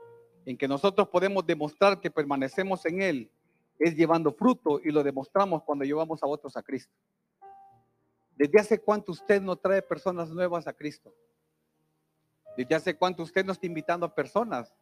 en 0.44 0.56
que 0.56 0.68
nosotros 0.68 1.08
podemos 1.08 1.44
demostrar 1.46 2.00
que 2.00 2.10
permanecemos 2.10 2.84
en 2.86 3.02
Él 3.02 3.30
es 3.78 3.94
llevando 3.94 4.32
fruto 4.32 4.80
y 4.82 4.90
lo 4.90 5.02
demostramos 5.02 5.62
cuando 5.62 5.84
llevamos 5.84 6.22
a 6.22 6.26
otros 6.26 6.56
a 6.56 6.62
Cristo. 6.62 6.94
¿Desde 8.36 8.60
hace 8.60 8.78
cuánto 8.78 9.12
usted 9.12 9.40
no 9.42 9.56
trae 9.56 9.82
personas 9.82 10.30
nuevas 10.30 10.66
a 10.66 10.72
Cristo? 10.72 11.12
¿Desde 12.56 12.74
hace 12.74 12.96
cuánto 12.96 13.22
usted 13.22 13.44
no 13.44 13.52
está 13.52 13.66
invitando 13.66 14.06
a 14.06 14.14
personas 14.14 14.74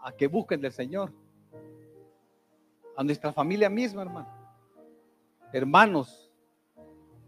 a 0.00 0.12
que 0.12 0.26
busquen 0.28 0.60
del 0.60 0.72
Señor? 0.72 1.12
a 2.98 3.04
nuestra 3.04 3.32
familia 3.32 3.70
misma, 3.70 4.02
hermano. 4.02 4.28
Hermanos, 5.52 6.28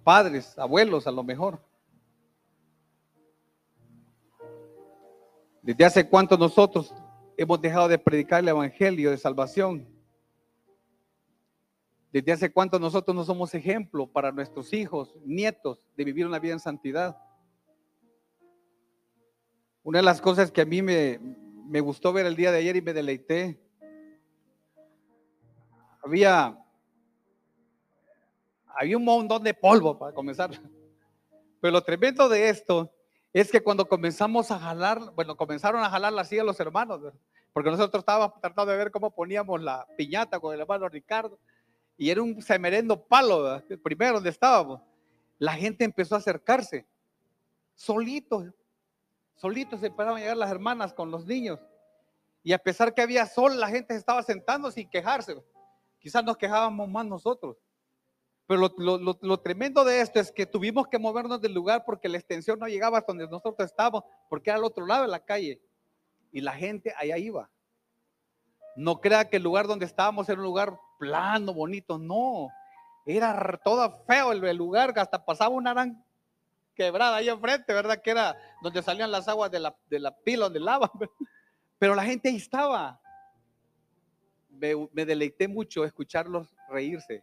padres, 0.03 0.59
abuelos, 0.59 1.07
a 1.07 1.13
lo 1.13 1.23
mejor. 1.23 1.61
Desde 5.63 5.85
hace 5.85 6.09
cuánto 6.09 6.37
nosotros 6.37 6.95
hemos 7.37 7.61
dejado 7.61 7.89
de 7.89 7.99
predicar 7.99 8.41
el 8.41 8.49
Evangelio 8.49 9.11
de 9.11 9.19
salvación. 9.19 9.87
Desde 12.13 12.33
hace 12.33 12.53
cuánto 12.53 12.79
nosotros 12.79 13.15
no 13.15 13.25
somos 13.25 13.55
ejemplo 13.55 14.07
para 14.07 14.33
nuestros 14.33 14.73
hijos, 14.73 15.15
nietos, 15.25 15.87
de 15.97 16.05
vivir 16.05 16.27
una 16.27 16.39
vida 16.39 16.55
en 16.55 16.61
santidad. 16.61 17.17
Una 19.83 19.99
de 19.99 20.05
las 20.05 20.21
cosas 20.21 20.51
que 20.51 20.61
a 20.61 20.67
mí 20.67 20.83
me, 20.83 21.21
me 21.67 21.81
gustó 21.81 22.13
ver 22.13 22.27
el 22.27 22.37
día 22.37 22.51
de 22.51 22.59
ayer 22.59 22.77
y 22.77 22.83
me 22.83 22.93
deleité 22.93 23.61
había, 26.03 26.59
había 28.67 28.97
un 28.97 29.05
montón 29.05 29.43
de 29.43 29.55
polvo 29.55 29.99
para 29.99 30.13
comenzar. 30.13 30.51
Pero 31.61 31.73
lo 31.73 31.83
tremendo 31.83 32.29
de 32.29 32.49
esto 32.49 32.93
es 33.33 33.51
que 33.51 33.63
cuando 33.63 33.87
comenzamos 33.87 34.51
a 34.51 34.59
jalar, 34.59 35.13
bueno, 35.15 35.37
comenzaron 35.37 35.83
a 35.83 35.91
jalar 35.91 36.13
la 36.13 36.25
silla 36.25 36.43
los 36.43 36.59
hermanos, 36.59 37.01
porque 37.53 37.71
nosotros 37.71 38.03
estábamos 38.03 38.41
tratando 38.41 38.73
de 38.73 38.79
ver 38.79 38.91
cómo 38.91 39.11
poníamos 39.11 39.61
la 39.61 39.87
piñata 39.97 40.41
con 40.41 40.55
el 40.55 40.61
hermano 40.61 40.89
Ricardo, 40.89 41.39
y 41.97 42.11
era 42.11 42.23
un 42.23 42.41
semerendo 42.43 43.01
palo, 43.01 43.63
primero 43.83 44.15
donde 44.15 44.31
estábamos. 44.31 44.81
La 45.39 45.53
gente 45.53 45.85
empezó 45.85 46.15
a 46.15 46.19
acercarse, 46.19 46.87
solitos, 47.75 48.53
solitos 49.37 49.83
empezaron 49.83 50.17
a 50.17 50.21
llegar 50.21 50.37
las 50.37 50.51
hermanas 50.51 50.93
con 50.93 51.11
los 51.11 51.25
niños. 51.27 51.61
Y 52.43 52.53
a 52.53 52.59
pesar 52.59 52.95
que 52.95 53.03
había 53.03 53.27
sol, 53.27 53.61
la 53.61 53.69
gente 53.69 53.95
estaba 53.95 54.23
sentando 54.23 54.71
sin 54.71 54.89
quejarse. 54.89 55.37
Quizás 55.99 56.25
nos 56.25 56.37
quejábamos 56.37 56.89
más 56.89 57.05
nosotros. 57.07 57.57
Pero 58.51 58.69
lo, 59.23 59.41
tremendo 59.41 59.85
de 59.85 60.01
esto 60.01 60.19
es 60.19 60.33
que 60.33 60.45
tuvimos 60.45 60.89
que 60.89 60.99
movernos 60.99 61.41
del 61.41 61.55
lugar 61.55 61.85
porque 61.87 62.09
la 62.09 62.19
extensión 62.19 62.59
no 62.59 62.67
llegaba 62.67 62.99
hasta 62.99 63.13
donde 63.13 63.29
nosotros 63.29 63.65
estábamos, 63.65 64.03
porque 64.29 64.51
era 64.51 64.59
al 64.59 64.65
otro 64.65 64.85
lado 64.85 65.03
de 65.03 65.09
la 65.09 65.25
calle. 65.25 65.63
Y 66.33 66.41
la 66.41 66.53
gente 66.55 66.93
allá 66.97 67.17
iba. 67.17 67.49
No 68.75 69.01
crea 69.01 69.31
que 69.31 69.37
el 69.37 69.45
lugar 69.45 69.69
donde 69.69 69.87
estábamos 69.87 70.29
era 70.29 70.41
un 70.41 70.47
lugar 70.47 70.77
plano, 70.99 71.55
bonito. 71.55 71.97
No. 71.97 72.49
Era 73.07 73.61
todo 73.65 74.05
feo 74.05 74.33
el, 74.33 74.57
lugar, 74.57 74.99
hasta 74.99 75.25
pasaba 75.25 75.55
una 75.55 75.73
gran 75.73 76.05
quebrada 76.75 77.19
ahí 77.19 77.29
enfrente, 77.29 77.73
¿verdad? 77.73 78.03
Que 78.03 78.11
era 78.11 78.37
donde 78.63 78.83
salían 78.83 79.13
las 79.13 79.29
aguas 79.29 79.53
de 79.53 79.61
la, 79.61 79.77
de 79.89 80.01
la 80.01 80.11
pila 80.11 80.47
donde 80.47 80.59
lava. 80.59 80.91
Pero 81.79 81.95
la 81.95 82.03
gente 82.03 82.29
ahí 82.29 82.37
estaba 82.39 83.01
me, 84.61 85.07
deleité 85.07 85.49
mucho 85.49 85.85
escucharlos 85.85 86.55
reírse. 86.69 87.23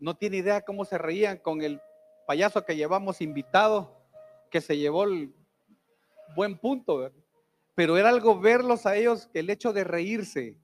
No 0.00 0.16
tiene 0.16 0.38
idea 0.38 0.62
cómo 0.62 0.84
se 0.84 0.98
reían 0.98 1.36
con 1.38 1.62
el 1.62 1.80
payaso 2.26 2.64
que 2.64 2.74
llevamos 2.74 3.20
invitado, 3.20 4.02
que 4.50 4.60
se 4.60 4.76
llevó 4.76 5.04
el 5.04 5.32
buen 6.34 6.58
punto, 6.58 7.12
pero 7.74 7.96
era 7.96 8.08
algo 8.08 8.40
verlos 8.40 8.86
a 8.86 8.96
ellos, 8.96 9.28
el 9.34 9.50
hecho 9.50 9.72
de 9.72 9.84
reírse. 9.84 10.56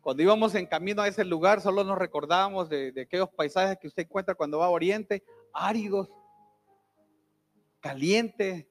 Cuando 0.00 0.22
íbamos 0.22 0.54
en 0.54 0.66
camino 0.66 1.02
a 1.02 1.08
ese 1.08 1.24
lugar, 1.24 1.60
solo 1.60 1.84
nos 1.84 1.98
recordábamos 1.98 2.68
de, 2.68 2.90
de 2.92 3.02
aquellos 3.02 3.28
paisajes 3.30 3.78
que 3.78 3.86
usted 3.86 4.04
encuentra 4.04 4.34
cuando 4.34 4.58
va 4.58 4.66
a 4.66 4.70
Oriente, 4.70 5.22
áridos, 5.52 6.08
caliente, 7.80 8.66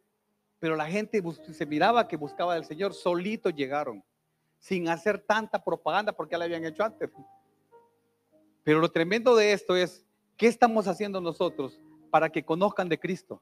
pero 0.59 0.75
la 0.75 0.85
gente 0.85 1.21
se 1.51 1.65
miraba 1.65 2.07
que 2.07 2.15
buscaba 2.15 2.53
al 2.53 2.65
Señor, 2.65 2.93
solito 2.93 3.49
llegaron, 3.49 4.03
sin 4.59 4.87
hacer 4.87 5.19
tanta 5.19 5.63
propaganda 5.63 6.13
porque 6.13 6.31
ya 6.31 6.37
la 6.37 6.45
habían 6.45 6.65
hecho 6.65 6.83
antes. 6.83 7.09
Pero 8.63 8.79
lo 8.79 8.89
tremendo 8.91 9.35
de 9.35 9.53
esto 9.53 9.75
es, 9.75 10.05
¿qué 10.37 10.47
estamos 10.47 10.87
haciendo 10.87 11.19
nosotros 11.19 11.79
para 12.09 12.29
que 12.29 12.43
conozcan 12.43 12.89
de 12.89 12.99
Cristo? 12.99 13.41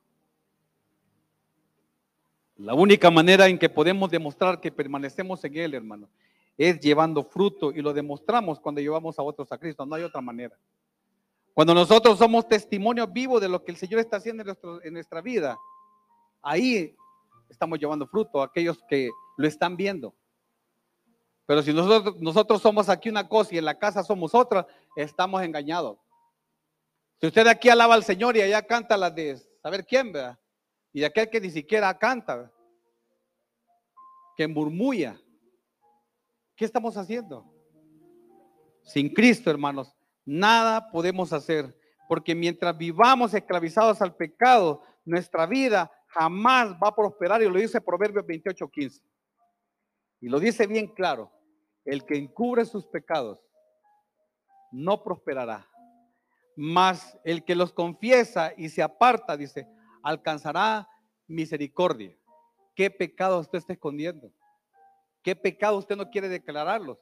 La 2.57 2.73
única 2.73 3.10
manera 3.10 3.47
en 3.47 3.57
que 3.57 3.69
podemos 3.69 4.10
demostrar 4.12 4.60
que 4.60 4.71
permanecemos 4.71 5.43
en 5.45 5.57
Él, 5.57 5.73
hermano, 5.73 6.10
es 6.57 6.79
llevando 6.79 7.23
fruto 7.23 7.71
y 7.71 7.81
lo 7.81 7.93
demostramos 7.93 8.60
cuando 8.60 8.81
llevamos 8.81 9.17
a 9.17 9.23
otros 9.23 9.51
a 9.51 9.57
Cristo. 9.57 9.86
No 9.86 9.95
hay 9.95 10.03
otra 10.03 10.21
manera. 10.21 10.55
Cuando 11.53 11.73
nosotros 11.73 12.17
somos 12.17 12.47
testimonio 12.47 13.07
vivo 13.07 13.39
de 13.39 13.49
lo 13.49 13.63
que 13.63 13.71
el 13.71 13.77
Señor 13.77 13.99
está 13.99 14.17
haciendo 14.17 14.43
en, 14.84 14.93
nuestra 14.93 15.21
vida, 15.21 15.57
ahí 16.41 16.95
estamos 17.49 17.79
llevando 17.79 18.07
fruto 18.07 18.41
a 18.41 18.45
aquellos 18.45 18.81
que 18.88 19.10
lo 19.38 19.47
están 19.47 19.75
viendo. 19.75 20.13
Pero 21.45 21.63
si 21.63 21.73
nosotros, 21.73 22.19
nosotros 22.19 22.62
somos 22.62 22.89
aquí 22.89 23.10
una 23.10 23.27
cosa 23.27 23.56
y 23.56 23.58
en 23.58 23.65
la 23.65 23.77
casa 23.77 24.04
somos 24.04 24.34
otra, 24.34 24.67
estamos 24.95 25.41
engañados. 25.41 25.97
Si 27.19 27.27
usted 27.27 27.45
aquí 27.47 27.69
alaba 27.69 27.93
al 27.95 28.04
Señor 28.04 28.36
y 28.38 28.41
allá 28.41 28.62
canta 28.62 28.97
las 28.97 29.13
de 29.13 29.38
saber 29.62 29.86
quién, 29.86 30.12
¿verdad? 30.12 30.39
Y 30.93 31.04
aquel 31.04 31.30
que 31.30 31.39
ni 31.39 31.49
siquiera 31.49 31.97
canta, 31.97 32.51
que 34.36 34.47
murmulla. 34.47 35.19
¿Qué 36.56 36.65
estamos 36.65 36.97
haciendo? 36.97 37.45
Sin 38.84 39.13
Cristo, 39.13 39.49
hermanos, 39.51 39.95
nada 40.25 40.89
podemos 40.89 41.32
hacer, 41.34 41.77
porque 42.08 42.34
mientras 42.36 42.77
vivamos 42.77 43.34
esclavizados 43.34 44.01
al 44.01 44.15
pecado, 44.15 44.82
nuestra 45.06 45.45
vida 45.45 45.91
jamás 46.08 46.73
va 46.73 46.89
a 46.89 46.95
prosperar, 46.95 47.41
y 47.41 47.49
lo 47.49 47.60
dice 47.60 47.80
Proverbios 47.80 48.25
28:15. 48.25 49.01
Y 50.21 50.29
lo 50.29 50.39
dice 50.39 50.67
bien 50.67 50.88
claro, 50.88 51.31
el 51.84 52.05
que 52.05 52.15
encubre 52.15 52.63
sus 52.65 52.86
pecados 52.86 53.43
no 54.71 55.03
prosperará, 55.03 55.67
mas 56.55 57.17
el 57.23 57.43
que 57.43 57.55
los 57.55 57.73
confiesa 57.73 58.53
y 58.55 58.69
se 58.69 58.84
aparta, 58.84 59.36
dice, 59.36 59.67
alcanzará 60.03 60.88
misericordia. 61.27 62.15
¿Qué 62.75 62.91
pecado 62.91 63.39
usted 63.39 63.57
está 63.57 63.73
escondiendo? 63.73 64.31
¿Qué 65.23 65.36
pecado 65.36 65.77
usted 65.77 65.95
no 65.95 66.10
quiere 66.10 66.29
declararlos? 66.29 66.99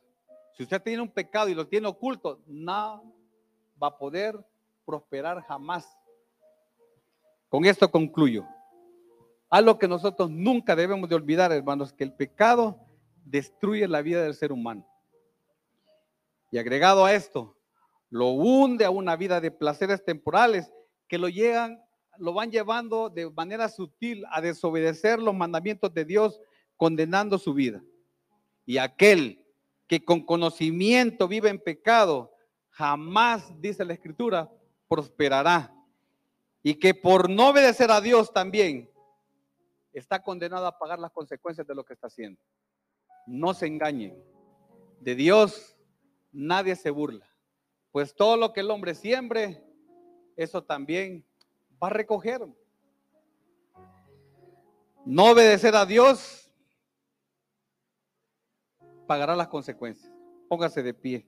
Si 0.53 0.63
usted 0.63 0.82
tiene 0.82 1.01
un 1.01 1.12
pecado 1.12 1.49
y 1.49 1.55
lo 1.55 1.67
tiene 1.67 1.88
oculto, 1.88 2.41
no 2.47 3.13
va 3.82 3.88
a 3.88 3.97
poder 3.97 4.38
prosperar 4.86 5.41
jamás. 5.43 5.97
Con 7.49 7.65
esto 7.65 7.89
concluyo. 7.89 8.45
Algo 9.49 9.77
que 9.77 9.88
nosotros 9.88 10.29
nunca 10.29 10.75
debemos 10.75 11.10
de 11.10 11.15
olvidar, 11.15 11.51
hermanos, 11.51 11.93
que 11.93 12.03
el 12.03 12.13
pecado 12.13 12.79
destruye 13.30 13.88
la 13.88 14.02
vida 14.02 14.24
del 14.24 14.36
ser 14.36 14.52
humano. 14.52 14.88
Y 16.52 16.58
agregado 16.58 17.06
a 17.06 17.13
esto, 17.13 17.58
lo 18.10 18.30
hunde 18.30 18.86
a 18.86 18.89
una 18.89 19.15
vida 19.15 19.39
de 19.39 19.52
placeres 19.52 20.04
temporales 20.04 20.72
que 21.08 21.18
lo 21.18 21.30
llegan 21.30 21.84
lo 22.20 22.34
van 22.34 22.52
llevando 22.52 23.10
de 23.10 23.30
manera 23.32 23.70
sutil 23.70 24.26
a 24.30 24.42
desobedecer 24.42 25.20
los 25.20 25.34
mandamientos 25.34 25.94
de 25.94 26.06
Dios, 26.06 26.39
condenando 26.76 27.38
su 27.38 27.54
vida. 27.54 27.82
Y 28.65 28.78
aquel 28.78 29.46
que 29.88 30.04
con 30.04 30.26
conocimiento 30.26 31.28
vive 31.28 31.50
en 31.50 31.60
pecado, 31.60 32.34
jamás, 32.70 33.60
dice 33.60 33.86
la 33.86 33.94
Escritura, 33.94 34.52
prosperará. 34.88 35.74
Y 36.62 36.76
que 36.76 36.94
por 36.94 37.30
no 37.30 37.50
obedecer 37.50 37.89
a 37.89 38.02
Dios 38.02 38.34
también 38.34 38.89
está 39.94 40.22
condenado 40.22 40.68
a 40.68 40.78
pagar 40.78 41.00
las 41.00 41.12
consecuencias 41.12 41.65
de 41.65 41.74
lo 41.74 41.86
que 41.86 41.94
está 41.94 42.08
haciendo. 42.08 42.39
No 43.27 43.53
se 43.53 43.67
engañen. 43.67 44.21
De 44.99 45.15
Dios 45.15 45.77
nadie 46.32 46.75
se 46.75 46.89
burla. 46.89 47.25
Pues 47.91 48.15
todo 48.15 48.38
lo 48.38 48.53
que 48.53 48.60
el 48.60 48.71
hombre 48.71 48.95
siembre, 48.95 49.63
eso 50.36 50.63
también 50.63 51.25
va 51.82 51.88
a 51.88 51.91
recoger. 51.91 52.41
No 55.05 55.32
obedecer 55.32 55.75
a 55.75 55.86
Dios 55.86 56.51
pagará 59.08 59.36
las 59.36 59.47
consecuencias. 59.47 60.13
Póngase 60.47 60.84
de 60.84 60.93
pie. 60.93 61.27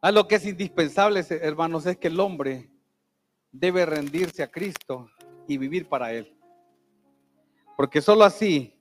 A 0.00 0.12
lo 0.12 0.28
que 0.28 0.36
es 0.36 0.44
indispensable, 0.44 1.24
hermanos, 1.30 1.86
es 1.86 1.96
que 1.96 2.08
el 2.08 2.20
hombre 2.20 2.70
debe 3.50 3.86
rendirse 3.86 4.42
a 4.42 4.50
Cristo 4.50 5.10
y 5.48 5.56
vivir 5.56 5.88
para 5.88 6.12
Él. 6.12 6.36
Porque 7.76 8.00
solo 8.00 8.24
así 8.24 8.73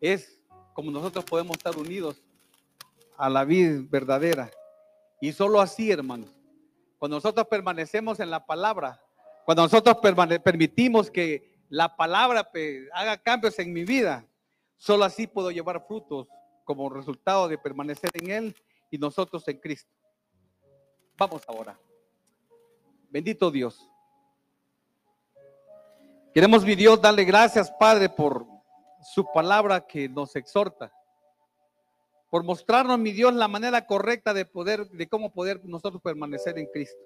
es 0.00 0.38
como 0.72 0.90
nosotros 0.90 1.24
podemos 1.24 1.56
estar 1.56 1.76
unidos 1.76 2.22
a 3.16 3.28
la 3.28 3.44
vida 3.44 3.84
verdadera. 3.90 4.50
Y 5.20 5.32
solo 5.32 5.60
así, 5.60 5.90
hermanos, 5.90 6.30
cuando 6.98 7.16
nosotros 7.16 7.46
permanecemos 7.48 8.20
en 8.20 8.30
la 8.30 8.46
palabra, 8.46 9.00
cuando 9.44 9.62
nosotros 9.62 9.96
permitimos 10.44 11.10
que 11.10 11.58
la 11.68 11.96
palabra 11.96 12.48
haga 12.92 13.16
cambios 13.16 13.58
en 13.58 13.72
mi 13.72 13.84
vida, 13.84 14.24
solo 14.76 15.04
así 15.04 15.26
puedo 15.26 15.50
llevar 15.50 15.84
frutos 15.86 16.28
como 16.64 16.88
resultado 16.88 17.48
de 17.48 17.58
permanecer 17.58 18.10
en 18.14 18.30
Él 18.30 18.56
y 18.90 18.98
nosotros 18.98 19.46
en 19.48 19.58
Cristo. 19.58 19.90
Vamos 21.16 21.42
ahora. 21.48 21.78
Bendito 23.10 23.50
Dios. 23.50 23.80
Queremos, 26.32 26.64
mi 26.64 26.74
Dios, 26.74 27.00
darle 27.00 27.24
gracias, 27.24 27.70
Padre, 27.80 28.08
por 28.08 28.46
su 29.02 29.26
palabra 29.32 29.86
que 29.86 30.08
nos 30.08 30.36
exhorta 30.36 30.92
por 32.30 32.44
mostrarnos, 32.44 32.98
mi 32.98 33.12
Dios, 33.12 33.32
la 33.34 33.48
manera 33.48 33.86
correcta 33.86 34.34
de 34.34 34.44
poder, 34.44 34.88
de 34.90 35.08
cómo 35.08 35.32
poder 35.32 35.64
nosotros 35.64 36.02
permanecer 36.02 36.58
en 36.58 36.66
Cristo. 36.66 37.02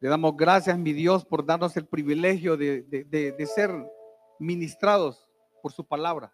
Le 0.00 0.08
damos 0.08 0.36
gracias, 0.36 0.76
mi 0.76 0.92
Dios, 0.92 1.24
por 1.24 1.46
darnos 1.46 1.76
el 1.76 1.86
privilegio 1.86 2.56
de, 2.56 2.82
de 2.82 3.46
ser 3.46 3.70
ministrados 4.40 5.28
por 5.62 5.72
su 5.72 5.86
palabra. 5.86 6.32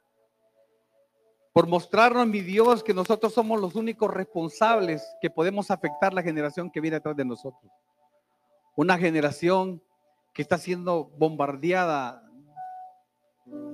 Por 1.52 1.66
mostrarnos, 1.66 2.26
mi 2.26 2.40
Dios, 2.40 2.82
que 2.82 2.94
nosotros 2.94 3.34
somos 3.34 3.60
los 3.60 3.74
únicos 3.74 4.10
responsables 4.10 5.04
que 5.20 5.28
podemos 5.28 5.70
afectar 5.70 6.14
la 6.14 6.22
generación 6.22 6.70
que 6.70 6.80
viene 6.80 6.96
atrás 6.96 7.16
de 7.16 7.26
nosotros. 7.26 7.70
Una 8.74 8.96
generación 8.96 9.82
que 10.32 10.40
está 10.40 10.56
siendo 10.56 11.10
bombardeada 11.18 12.27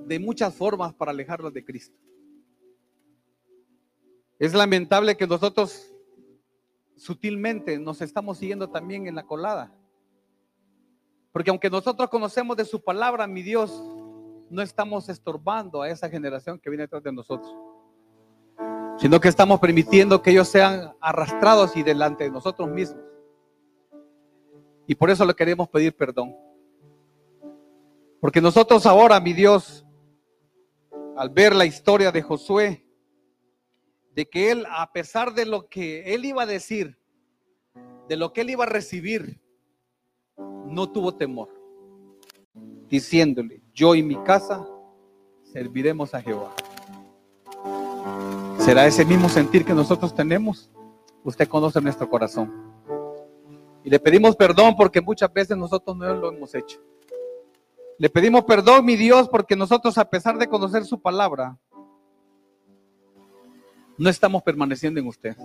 de 0.05 0.19
muchas 0.19 0.53
formas 0.53 0.93
para 0.93 1.11
alejarlos 1.11 1.53
de 1.53 1.65
Cristo. 1.65 1.97
Es 4.37 4.53
lamentable 4.53 5.15
que 5.15 5.27
nosotros 5.27 5.93
sutilmente 6.95 7.77
nos 7.79 8.01
estamos 8.01 8.37
siguiendo 8.37 8.69
también 8.69 9.07
en 9.07 9.15
la 9.15 9.23
colada. 9.23 9.73
Porque 11.31 11.49
aunque 11.49 11.69
nosotros 11.69 12.09
conocemos 12.09 12.55
de 12.55 12.65
su 12.65 12.81
palabra, 12.81 13.27
mi 13.27 13.41
Dios, 13.41 13.83
no 14.49 14.61
estamos 14.61 15.09
estorbando 15.09 15.81
a 15.81 15.89
esa 15.89 16.09
generación 16.09 16.59
que 16.59 16.69
viene 16.69 16.83
detrás 16.83 17.03
de 17.03 17.11
nosotros, 17.11 17.53
sino 18.97 19.19
que 19.19 19.27
estamos 19.27 19.59
permitiendo 19.59 20.21
que 20.21 20.31
ellos 20.31 20.47
sean 20.47 20.93
arrastrados 21.01 21.75
y 21.75 21.83
delante 21.83 22.23
de 22.23 22.31
nosotros 22.31 22.69
mismos. 22.69 23.03
Y 24.87 24.95
por 24.95 25.09
eso 25.09 25.25
le 25.25 25.33
queremos 25.33 25.67
pedir 25.67 25.95
perdón. 25.95 26.35
Porque 28.25 28.41
nosotros 28.41 28.87
ahora, 28.87 29.19
mi 29.19 29.33
Dios, 29.33 29.85
al 31.15 31.29
ver 31.29 31.55
la 31.55 31.67
historia 31.67 32.11
de 32.11 32.23
Josué, 32.23 32.83
de 34.15 34.25
que 34.27 34.49
él, 34.49 34.65
a 34.67 34.91
pesar 34.91 35.35
de 35.35 35.45
lo 35.45 35.69
que 35.69 36.11
él 36.11 36.25
iba 36.25 36.41
a 36.41 36.47
decir, 36.47 36.97
de 38.09 38.17
lo 38.17 38.33
que 38.33 38.41
él 38.41 38.49
iba 38.49 38.63
a 38.63 38.67
recibir, 38.67 39.39
no 40.65 40.91
tuvo 40.91 41.13
temor, 41.13 41.49
diciéndole, 42.89 43.61
yo 43.75 43.93
y 43.93 44.01
mi 44.01 44.15
casa 44.23 44.67
serviremos 45.43 46.15
a 46.15 46.21
Jehová. 46.23 46.51
¿Será 48.57 48.87
ese 48.87 49.05
mismo 49.05 49.29
sentir 49.29 49.63
que 49.63 49.73
nosotros 49.75 50.15
tenemos? 50.15 50.71
Usted 51.23 51.47
conoce 51.47 51.79
nuestro 51.79 52.09
corazón. 52.09 52.51
Y 53.83 53.89
le 53.91 53.99
pedimos 53.99 54.35
perdón 54.35 54.75
porque 54.75 54.99
muchas 54.99 55.31
veces 55.31 55.55
nosotros 55.55 55.95
no 55.95 56.11
lo 56.11 56.33
hemos 56.33 56.55
hecho. 56.55 56.81
Le 57.97 58.09
pedimos 58.09 58.43
perdón, 58.43 58.85
mi 58.85 58.97
Dios, 58.97 59.29
porque 59.29 59.55
nosotros, 59.55 59.97
a 59.97 60.09
pesar 60.09 60.37
de 60.37 60.47
conocer 60.47 60.83
su 60.83 61.01
palabra, 61.01 61.57
no 63.97 64.09
estamos 64.09 64.43
permaneciendo 64.43 64.99
en 64.99 65.07
usted. 65.07 65.37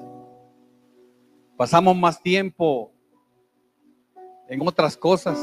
Pasamos 1.56 1.96
más 1.96 2.20
tiempo 2.20 2.92
en 4.48 4.66
otras 4.66 4.96
cosas, 4.96 5.38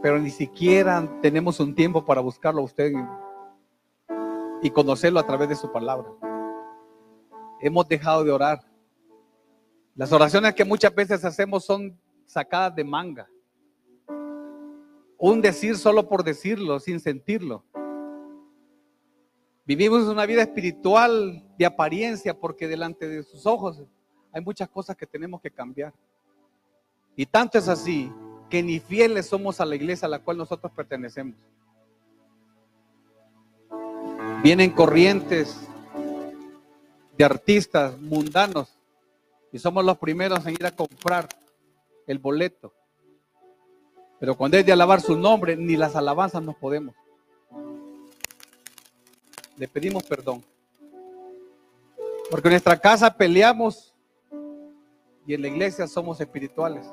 pero 0.00 0.20
ni 0.20 0.30
siquiera 0.30 1.08
tenemos 1.20 1.58
un 1.58 1.74
tiempo 1.74 2.04
para 2.04 2.20
buscarlo 2.20 2.60
a 2.60 2.64
usted 2.64 2.92
y 4.62 4.70
conocerlo 4.70 5.18
a 5.18 5.26
través 5.26 5.48
de 5.48 5.56
su 5.56 5.72
palabra. 5.72 6.08
Hemos 7.60 7.88
dejado 7.88 8.22
de 8.22 8.30
orar. 8.30 8.60
Las 9.96 10.12
oraciones 10.12 10.54
que 10.54 10.64
muchas 10.64 10.94
veces 10.94 11.24
hacemos 11.24 11.64
son 11.64 11.98
sacadas 12.24 12.74
de 12.76 12.84
manga. 12.84 13.28
Un 15.24 15.40
decir 15.40 15.78
solo 15.78 16.08
por 16.08 16.24
decirlo, 16.24 16.80
sin 16.80 16.98
sentirlo. 16.98 17.62
Vivimos 19.64 20.08
una 20.08 20.26
vida 20.26 20.42
espiritual 20.42 21.44
de 21.56 21.64
apariencia 21.64 22.34
porque 22.34 22.66
delante 22.66 23.06
de 23.06 23.22
sus 23.22 23.46
ojos 23.46 23.84
hay 24.32 24.42
muchas 24.42 24.68
cosas 24.68 24.96
que 24.96 25.06
tenemos 25.06 25.40
que 25.40 25.52
cambiar. 25.52 25.94
Y 27.14 27.24
tanto 27.24 27.56
es 27.56 27.68
así 27.68 28.12
que 28.50 28.64
ni 28.64 28.80
fieles 28.80 29.26
somos 29.26 29.60
a 29.60 29.64
la 29.64 29.76
iglesia 29.76 30.06
a 30.06 30.08
la 30.08 30.18
cual 30.18 30.38
nosotros 30.38 30.72
pertenecemos. 30.72 31.36
Vienen 34.42 34.72
corrientes 34.72 35.68
de 37.16 37.24
artistas 37.24 37.96
mundanos 38.00 38.76
y 39.52 39.60
somos 39.60 39.84
los 39.84 39.98
primeros 39.98 40.44
en 40.46 40.54
ir 40.54 40.66
a 40.66 40.72
comprar 40.72 41.28
el 42.08 42.18
boleto. 42.18 42.74
Pero 44.22 44.36
cuando 44.36 44.56
es 44.56 44.64
de 44.64 44.70
alabar 44.70 45.00
su 45.00 45.16
nombre, 45.16 45.56
ni 45.56 45.74
las 45.74 45.96
alabanzas 45.96 46.40
nos 46.40 46.54
podemos. 46.54 46.94
Le 49.56 49.66
pedimos 49.66 50.04
perdón. 50.04 50.44
Porque 52.30 52.46
en 52.46 52.52
nuestra 52.52 52.78
casa 52.78 53.12
peleamos 53.12 53.92
y 55.26 55.34
en 55.34 55.42
la 55.42 55.48
iglesia 55.48 55.88
somos 55.88 56.20
espirituales. 56.20 56.86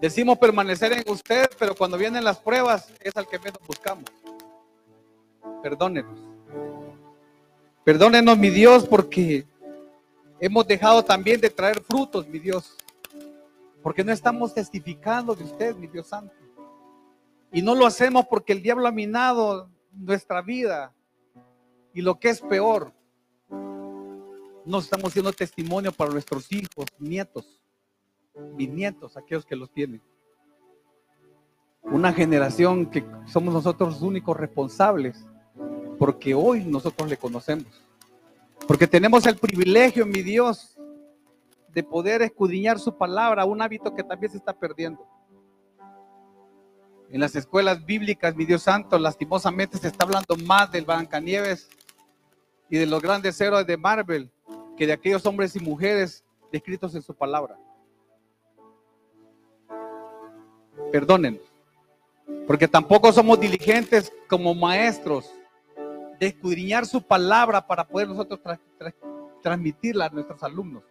Decimos 0.00 0.38
permanecer 0.38 0.92
en 0.92 1.02
usted, 1.10 1.50
pero 1.58 1.74
cuando 1.74 1.98
vienen 1.98 2.22
las 2.22 2.38
pruebas 2.38 2.92
es 3.00 3.16
al 3.16 3.26
que 3.26 3.40
menos 3.40 3.58
buscamos. 3.66 4.04
Perdónenos. 5.60 6.20
Perdónenos, 7.82 8.38
mi 8.38 8.50
Dios, 8.50 8.86
porque 8.86 9.44
hemos 10.38 10.64
dejado 10.68 11.04
también 11.04 11.40
de 11.40 11.50
traer 11.50 11.80
frutos, 11.80 12.28
mi 12.28 12.38
Dios. 12.38 12.76
Porque 13.84 14.02
no 14.02 14.12
estamos 14.12 14.54
testificando 14.54 15.34
de 15.34 15.44
usted, 15.44 15.76
mi 15.76 15.86
Dios 15.86 16.06
Santo. 16.06 16.34
Y 17.52 17.60
no 17.60 17.74
lo 17.74 17.84
hacemos 17.84 18.24
porque 18.28 18.54
el 18.54 18.62
diablo 18.62 18.88
ha 18.88 18.92
minado 18.92 19.68
nuestra 19.92 20.40
vida. 20.40 20.94
Y 21.92 22.00
lo 22.00 22.18
que 22.18 22.30
es 22.30 22.40
peor, 22.40 22.94
no 24.64 24.78
estamos 24.78 25.12
siendo 25.12 25.34
testimonio 25.34 25.92
para 25.92 26.10
nuestros 26.10 26.50
hijos, 26.50 26.86
nietos, 26.98 27.60
nietos, 28.56 29.18
aquellos 29.18 29.44
que 29.44 29.54
los 29.54 29.70
tienen. 29.70 30.00
Una 31.82 32.10
generación 32.14 32.86
que 32.86 33.04
somos 33.26 33.52
nosotros 33.52 33.92
los 33.92 34.02
únicos 34.02 34.34
responsables 34.34 35.26
porque 35.98 36.34
hoy 36.34 36.64
nosotros 36.64 37.10
le 37.10 37.18
conocemos. 37.18 37.66
Porque 38.66 38.86
tenemos 38.86 39.26
el 39.26 39.36
privilegio, 39.36 40.06
mi 40.06 40.22
Dios, 40.22 40.73
de 41.74 41.82
poder 41.82 42.22
escudriñar 42.22 42.78
su 42.78 42.96
palabra, 42.96 43.44
un 43.44 43.60
hábito 43.60 43.94
que 43.94 44.04
también 44.04 44.30
se 44.30 44.38
está 44.38 44.52
perdiendo. 44.52 45.04
En 47.10 47.20
las 47.20 47.34
escuelas 47.34 47.84
bíblicas, 47.84 48.34
mi 48.36 48.44
Dios 48.44 48.62
santo, 48.62 48.98
lastimosamente 48.98 49.76
se 49.78 49.88
está 49.88 50.04
hablando 50.04 50.36
más 50.46 50.70
del 50.70 50.84
Blancanieves 50.84 51.68
y 52.70 52.78
de 52.78 52.86
los 52.86 53.02
grandes 53.02 53.40
héroes 53.40 53.66
de 53.66 53.76
Marvel 53.76 54.30
que 54.76 54.86
de 54.86 54.92
aquellos 54.92 55.26
hombres 55.26 55.54
y 55.56 55.60
mujeres 55.60 56.24
descritos 56.50 56.94
en 56.94 57.02
su 57.02 57.14
palabra. 57.14 57.58
Perdónenos, 60.92 61.42
porque 62.46 62.68
tampoco 62.68 63.12
somos 63.12 63.40
diligentes 63.40 64.12
como 64.28 64.54
maestros 64.54 65.32
de 66.20 66.28
escudriñar 66.28 66.86
su 66.86 67.02
palabra 67.02 67.66
para 67.66 67.86
poder 67.86 68.08
nosotros 68.08 68.40
transmitirla 69.42 70.06
a 70.06 70.10
nuestros 70.10 70.42
alumnos. 70.42 70.84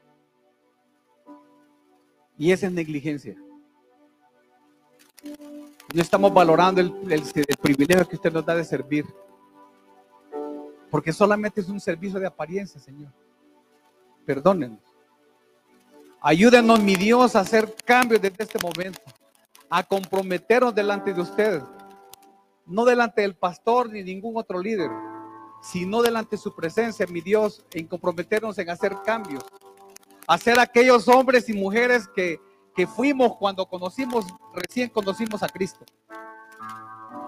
Y 2.44 2.52
esa 2.52 2.68
es 2.68 2.74
negligencia. 2.74 3.38
No 5.94 6.02
estamos 6.02 6.34
valorando 6.34 6.82
el, 6.82 6.92
privilegio 7.62 8.06
que 8.06 8.18
usted 8.18 8.34
nos 8.34 8.46
da 8.46 8.54
de 8.54 8.66
servir. 8.66 9.06
Porque 10.92 11.14
solamente 11.14 11.62
es 11.62 11.70
un 11.70 11.80
servicio 11.80 12.20
de 12.20 12.28
apariencia, 12.28 12.82
Señor. 12.82 13.14
Perdónenos. 14.26 14.82
Ayúdenos, 16.20 16.84
mi 16.84 16.98
Dios, 16.98 17.34
a 17.38 17.40
hacer 17.40 17.74
cambios 17.86 18.22
desde 18.22 18.44
este 18.44 18.60
momento. 18.60 19.00
A 19.70 19.82
comprometernos 19.82 20.76
delante 20.76 21.14
de 21.14 21.22
usted. 21.22 21.62
No 22.66 22.84
delante 22.84 23.22
del 23.22 23.36
pastor 23.36 23.90
ni 23.90 24.04
ningún 24.04 24.36
otro 24.36 24.60
líder 24.60 24.92
sino 25.64 26.02
delante 26.02 26.36
de 26.36 26.42
su 26.42 26.54
presencia, 26.54 27.08
mi 27.08 27.22
Dios, 27.22 27.64
en 27.72 27.88
comprometernos 27.88 28.58
en 28.58 28.70
hacer 28.70 28.98
cambios, 29.06 29.46
hacer 30.28 30.60
aquellos 30.60 31.08
hombres 31.08 31.50
y 31.50 31.54
mujeres 31.54 32.08
que, 32.08 32.40
que 32.76 32.88
fuimos 32.88 33.36
cuando 33.38 33.66
conocimos, 33.66 34.26
recién 34.54 34.90
conocimos 34.90 35.44
a 35.44 35.50
Cristo. 35.50 35.86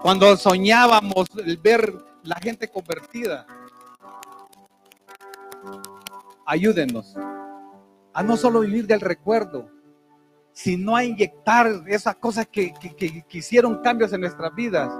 Cuando 0.02 0.36
soñábamos 0.36 1.28
el 1.44 1.56
ver 1.56 1.92
la 2.22 2.36
gente 2.36 2.68
convertida. 2.68 3.46
Ayúdenos 6.44 7.16
a 8.12 8.22
no 8.22 8.36
solo 8.36 8.60
vivir 8.60 8.86
del 8.86 9.00
recuerdo, 9.00 9.68
sino 10.52 10.96
a 10.96 11.04
inyectar 11.04 11.82
esas 11.86 12.16
cosas 12.16 12.46
que, 12.46 12.72
que, 12.72 13.24
que 13.24 13.38
hicieron 13.38 13.82
cambios 13.82 14.12
en 14.12 14.22
nuestras 14.22 14.54
vidas. 14.54 14.90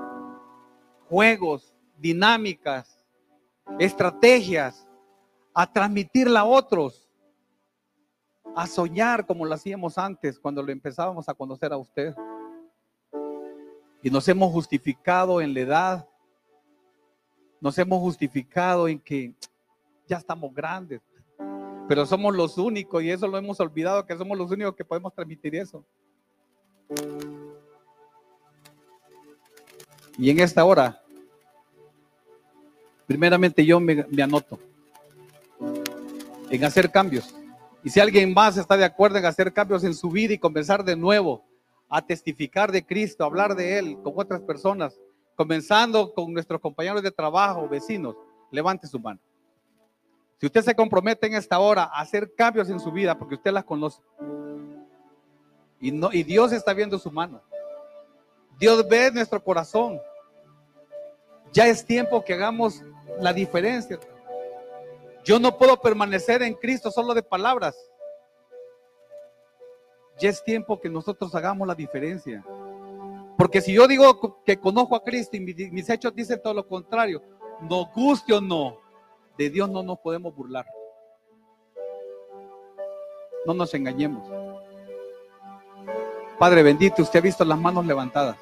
Juegos, 1.08 1.74
dinámicas, 1.96 3.04
estrategias, 3.78 4.86
a 5.54 5.72
transmitirla 5.72 6.40
a 6.40 6.44
otros, 6.44 7.05
a 8.56 8.66
soñar 8.66 9.26
como 9.26 9.44
lo 9.44 9.54
hacíamos 9.54 9.98
antes 9.98 10.38
cuando 10.38 10.62
lo 10.62 10.72
empezábamos 10.72 11.28
a 11.28 11.34
conocer 11.34 11.74
a 11.74 11.76
usted. 11.76 12.14
Y 14.02 14.10
nos 14.10 14.26
hemos 14.28 14.50
justificado 14.50 15.42
en 15.42 15.52
la 15.52 15.60
edad, 15.60 16.08
nos 17.60 17.76
hemos 17.76 18.00
justificado 18.00 18.88
en 18.88 18.98
que 18.98 19.34
ya 20.08 20.16
estamos 20.16 20.54
grandes, 20.54 21.02
pero 21.86 22.06
somos 22.06 22.34
los 22.34 22.56
únicos 22.56 23.02
y 23.02 23.10
eso 23.10 23.28
lo 23.28 23.36
hemos 23.36 23.60
olvidado, 23.60 24.06
que 24.06 24.16
somos 24.16 24.38
los 24.38 24.50
únicos 24.50 24.74
que 24.74 24.84
podemos 24.84 25.12
transmitir 25.12 25.54
eso. 25.54 25.84
Y 30.16 30.30
en 30.30 30.40
esta 30.40 30.64
hora 30.64 31.02
primeramente 33.06 33.64
yo 33.66 33.78
me, 33.80 34.06
anoto 34.22 34.58
en 36.50 36.64
hacer 36.64 36.90
cambios. 36.90 37.34
Y 37.86 37.90
si 37.90 38.00
alguien 38.00 38.34
más 38.34 38.56
está 38.56 38.76
de 38.76 38.84
acuerdo 38.84 39.16
en 39.16 39.26
hacer 39.26 39.52
cambios 39.52 39.84
en 39.84 39.94
su 39.94 40.10
vida 40.10 40.34
y 40.34 40.38
comenzar 40.38 40.82
de 40.82 40.96
nuevo 40.96 41.44
a 41.88 42.04
testificar 42.04 42.72
de 42.72 42.84
Cristo, 42.84 43.22
a 43.22 43.28
hablar 43.28 43.54
de 43.54 43.78
Él 43.78 43.96
con 44.02 44.12
otras 44.16 44.40
personas, 44.40 44.98
comenzando 45.36 46.12
con 46.12 46.32
nuestros 46.32 46.60
compañeros 46.60 47.00
de 47.00 47.12
trabajo, 47.12 47.68
vecinos, 47.68 48.16
levante 48.50 48.88
su 48.88 48.98
mano. 48.98 49.20
Si 50.40 50.46
usted 50.46 50.62
se 50.62 50.74
compromete 50.74 51.28
en 51.28 51.34
esta 51.34 51.60
hora 51.60 51.84
a 51.84 52.00
hacer 52.00 52.34
cambios 52.34 52.68
en 52.70 52.80
su 52.80 52.90
vida, 52.90 53.16
porque 53.16 53.36
usted 53.36 53.52
las 53.52 53.62
conoce, 53.62 54.02
y, 55.80 55.92
no, 55.92 56.12
y 56.12 56.24
Dios 56.24 56.50
está 56.50 56.74
viendo 56.74 56.98
su 56.98 57.12
mano, 57.12 57.40
Dios 58.58 58.84
ve 58.88 59.12
nuestro 59.12 59.40
corazón, 59.40 60.00
ya 61.52 61.68
es 61.68 61.86
tiempo 61.86 62.24
que 62.24 62.34
hagamos 62.34 62.82
la 63.20 63.32
diferencia. 63.32 64.00
Yo 65.26 65.40
no 65.40 65.58
puedo 65.58 65.76
permanecer 65.80 66.40
en 66.42 66.54
Cristo 66.54 66.88
solo 66.88 67.12
de 67.12 67.20
palabras. 67.20 67.76
Ya 70.20 70.30
es 70.30 70.42
tiempo 70.44 70.80
que 70.80 70.88
nosotros 70.88 71.34
hagamos 71.34 71.66
la 71.66 71.74
diferencia. 71.74 72.44
Porque 73.36 73.60
si 73.60 73.72
yo 73.72 73.88
digo 73.88 74.44
que 74.44 74.56
conozco 74.56 74.94
a 74.94 75.02
Cristo 75.02 75.36
y 75.36 75.40
mis 75.40 75.90
hechos 75.90 76.14
dicen 76.14 76.40
todo 76.40 76.54
lo 76.54 76.68
contrario, 76.68 77.20
no 77.60 77.90
guste 77.92 78.34
o 78.34 78.40
no, 78.40 78.78
de 79.36 79.50
Dios 79.50 79.68
no 79.68 79.82
nos 79.82 79.98
podemos 79.98 80.32
burlar. 80.32 80.64
No 83.44 83.52
nos 83.52 83.74
engañemos. 83.74 84.30
Padre 86.38 86.62
bendito, 86.62 87.02
usted 87.02 87.18
ha 87.18 87.22
visto 87.22 87.44
las 87.44 87.58
manos 87.58 87.84
levantadas. 87.84 88.36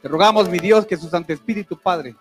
Te 0.00 0.06
rogamos, 0.06 0.48
mi 0.48 0.58
Dios, 0.58 0.86
que 0.86 0.96
su 0.96 1.08
Santo 1.08 1.32
Espíritu, 1.32 1.76
Padre, 1.76 2.14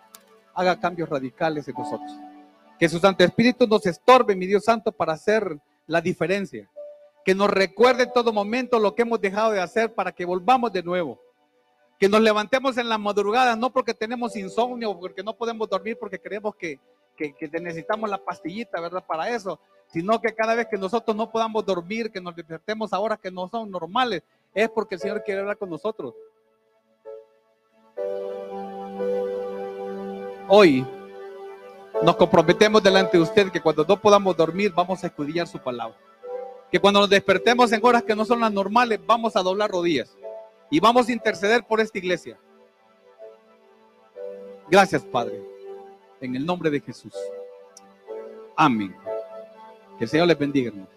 haga 0.55 0.79
cambios 0.79 1.07
radicales 1.07 1.67
en 1.67 1.75
nosotros. 1.75 2.32
Que 2.79 2.89
su 2.89 2.99
Santo 2.99 3.23
Espíritu 3.23 3.67
nos 3.67 3.85
estorbe, 3.85 4.35
mi 4.35 4.45
Dios 4.45 4.65
Santo, 4.65 4.91
para 4.91 5.13
hacer 5.13 5.57
la 5.87 6.01
diferencia. 6.01 6.69
Que 7.23 7.35
nos 7.35 7.49
recuerde 7.49 8.03
en 8.03 8.13
todo 8.13 8.33
momento 8.33 8.79
lo 8.79 8.95
que 8.95 9.03
hemos 9.03 9.21
dejado 9.21 9.51
de 9.51 9.61
hacer 9.61 9.93
para 9.93 10.11
que 10.11 10.25
volvamos 10.25 10.71
de 10.71 10.83
nuevo. 10.83 11.19
Que 11.99 12.09
nos 12.09 12.21
levantemos 12.21 12.77
en 12.77 12.89
la 12.89 12.97
madrugada, 12.97 13.55
no 13.55 13.71
porque 13.71 13.93
tenemos 13.93 14.35
insomnio 14.35 14.99
porque 14.99 15.23
no 15.23 15.33
podemos 15.33 15.69
dormir, 15.69 15.97
porque 15.97 16.19
creemos 16.19 16.55
que, 16.55 16.79
que, 17.15 17.33
necesitamos 17.61 18.09
la 18.09 18.17
pastillita, 18.17 18.81
¿verdad? 18.81 19.03
Para 19.05 19.29
eso, 19.29 19.59
sino 19.87 20.19
que 20.19 20.33
cada 20.33 20.55
vez 20.55 20.67
que 20.69 20.77
nosotros 20.77 21.15
no 21.15 21.31
podamos 21.31 21.65
dormir, 21.65 22.11
que 22.11 22.19
nos 22.19 22.35
despertemos 22.35 22.91
ahora 22.91 23.15
que 23.15 23.31
no 23.31 23.47
son 23.47 23.69
normales, 23.69 24.23
es 24.53 24.69
porque 24.69 24.95
el 24.95 25.01
Señor 25.01 25.23
quiere 25.23 25.41
hablar 25.41 25.57
con 25.57 25.69
nosotros. 25.69 26.13
Hoy 30.49 30.85
nos 32.03 32.17
comprometemos 32.17 32.83
delante 32.83 33.17
de 33.17 33.23
usted 33.23 33.49
que 33.49 33.61
cuando 33.61 33.85
no 33.87 33.99
podamos 33.99 34.35
dormir 34.35 34.73
vamos 34.75 35.03
a 35.03 35.07
estudiar 35.07 35.47
su 35.47 35.57
palabra. 35.57 35.97
Que 36.69 36.79
cuando 36.79 36.99
nos 36.99 37.09
despertemos 37.09 37.71
en 37.71 37.79
horas 37.83 38.03
que 38.03 38.15
no 38.15 38.25
son 38.25 38.41
las 38.41 38.51
normales 38.51 38.99
vamos 39.05 39.35
a 39.35 39.43
doblar 39.43 39.69
rodillas 39.69 40.17
Y 40.69 40.79
vamos 40.79 41.07
a 41.07 41.11
interceder 41.11 41.63
por 41.63 41.79
esta 41.79 41.97
iglesia. 41.97 42.37
Gracias, 44.69 45.03
Padre. 45.03 45.41
En 46.19 46.35
el 46.35 46.45
nombre 46.45 46.69
de 46.69 46.81
Jesús. 46.81 47.13
Amén. 48.55 48.95
Que 49.97 50.05
el 50.05 50.09
Señor 50.09 50.27
les 50.27 50.37
bendiga, 50.37 50.69
hermano. 50.69 50.87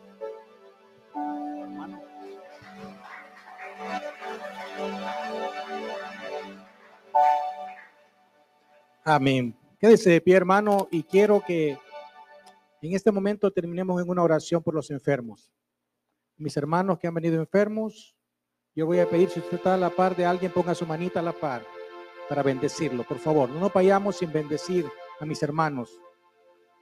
Amén. 9.05 9.66
Quédese 9.79 10.11
de 10.11 10.21
pie, 10.21 10.37
hermano, 10.37 10.89
y 10.91 11.03
quiero 11.03 11.43
que 11.47 11.79
en 12.81 12.95
este 12.95 13.13
momento 13.13 13.51
terminemos 13.51 14.01
en 14.01 14.09
una 14.09 14.23
oración 14.23 14.63
por 14.63 14.75
los 14.75 14.91
enfermos. 14.91 15.53
Mis 16.39 16.57
hermanos 16.57 16.99
que 16.99 17.07
han 17.07 17.15
venido 17.15 17.41
enfermos, 17.41 18.17
yo 18.75 18.87
voy 18.87 19.01
a 19.01 19.09
pedir, 19.09 19.29
si 19.29 19.41
usted 19.41 19.57
está 19.57 19.75
a 19.75 19.79
la 19.79 19.91
par 19.91 20.17
de 20.17 20.25
alguien, 20.25 20.53
ponga 20.53 20.75
su 20.75 20.87
manita 20.87 21.21
a 21.21 21.23
la 21.23 21.33
par 21.33 21.65
para 22.29 22.43
bendecirlo, 22.43 23.05
por 23.05 23.19
favor. 23.19 23.49
No 23.51 23.61
nos 23.61 23.73
vayamos 23.73 24.17
sin 24.17 24.33
bendecir 24.33 24.87
a 25.21 25.27
mis 25.27 25.43
hermanos. 25.43 25.91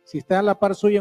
Si 0.05 0.19
está 0.19 0.39
a 0.39 0.43
la 0.43 0.59
par 0.59 0.75
suya, 0.75 1.01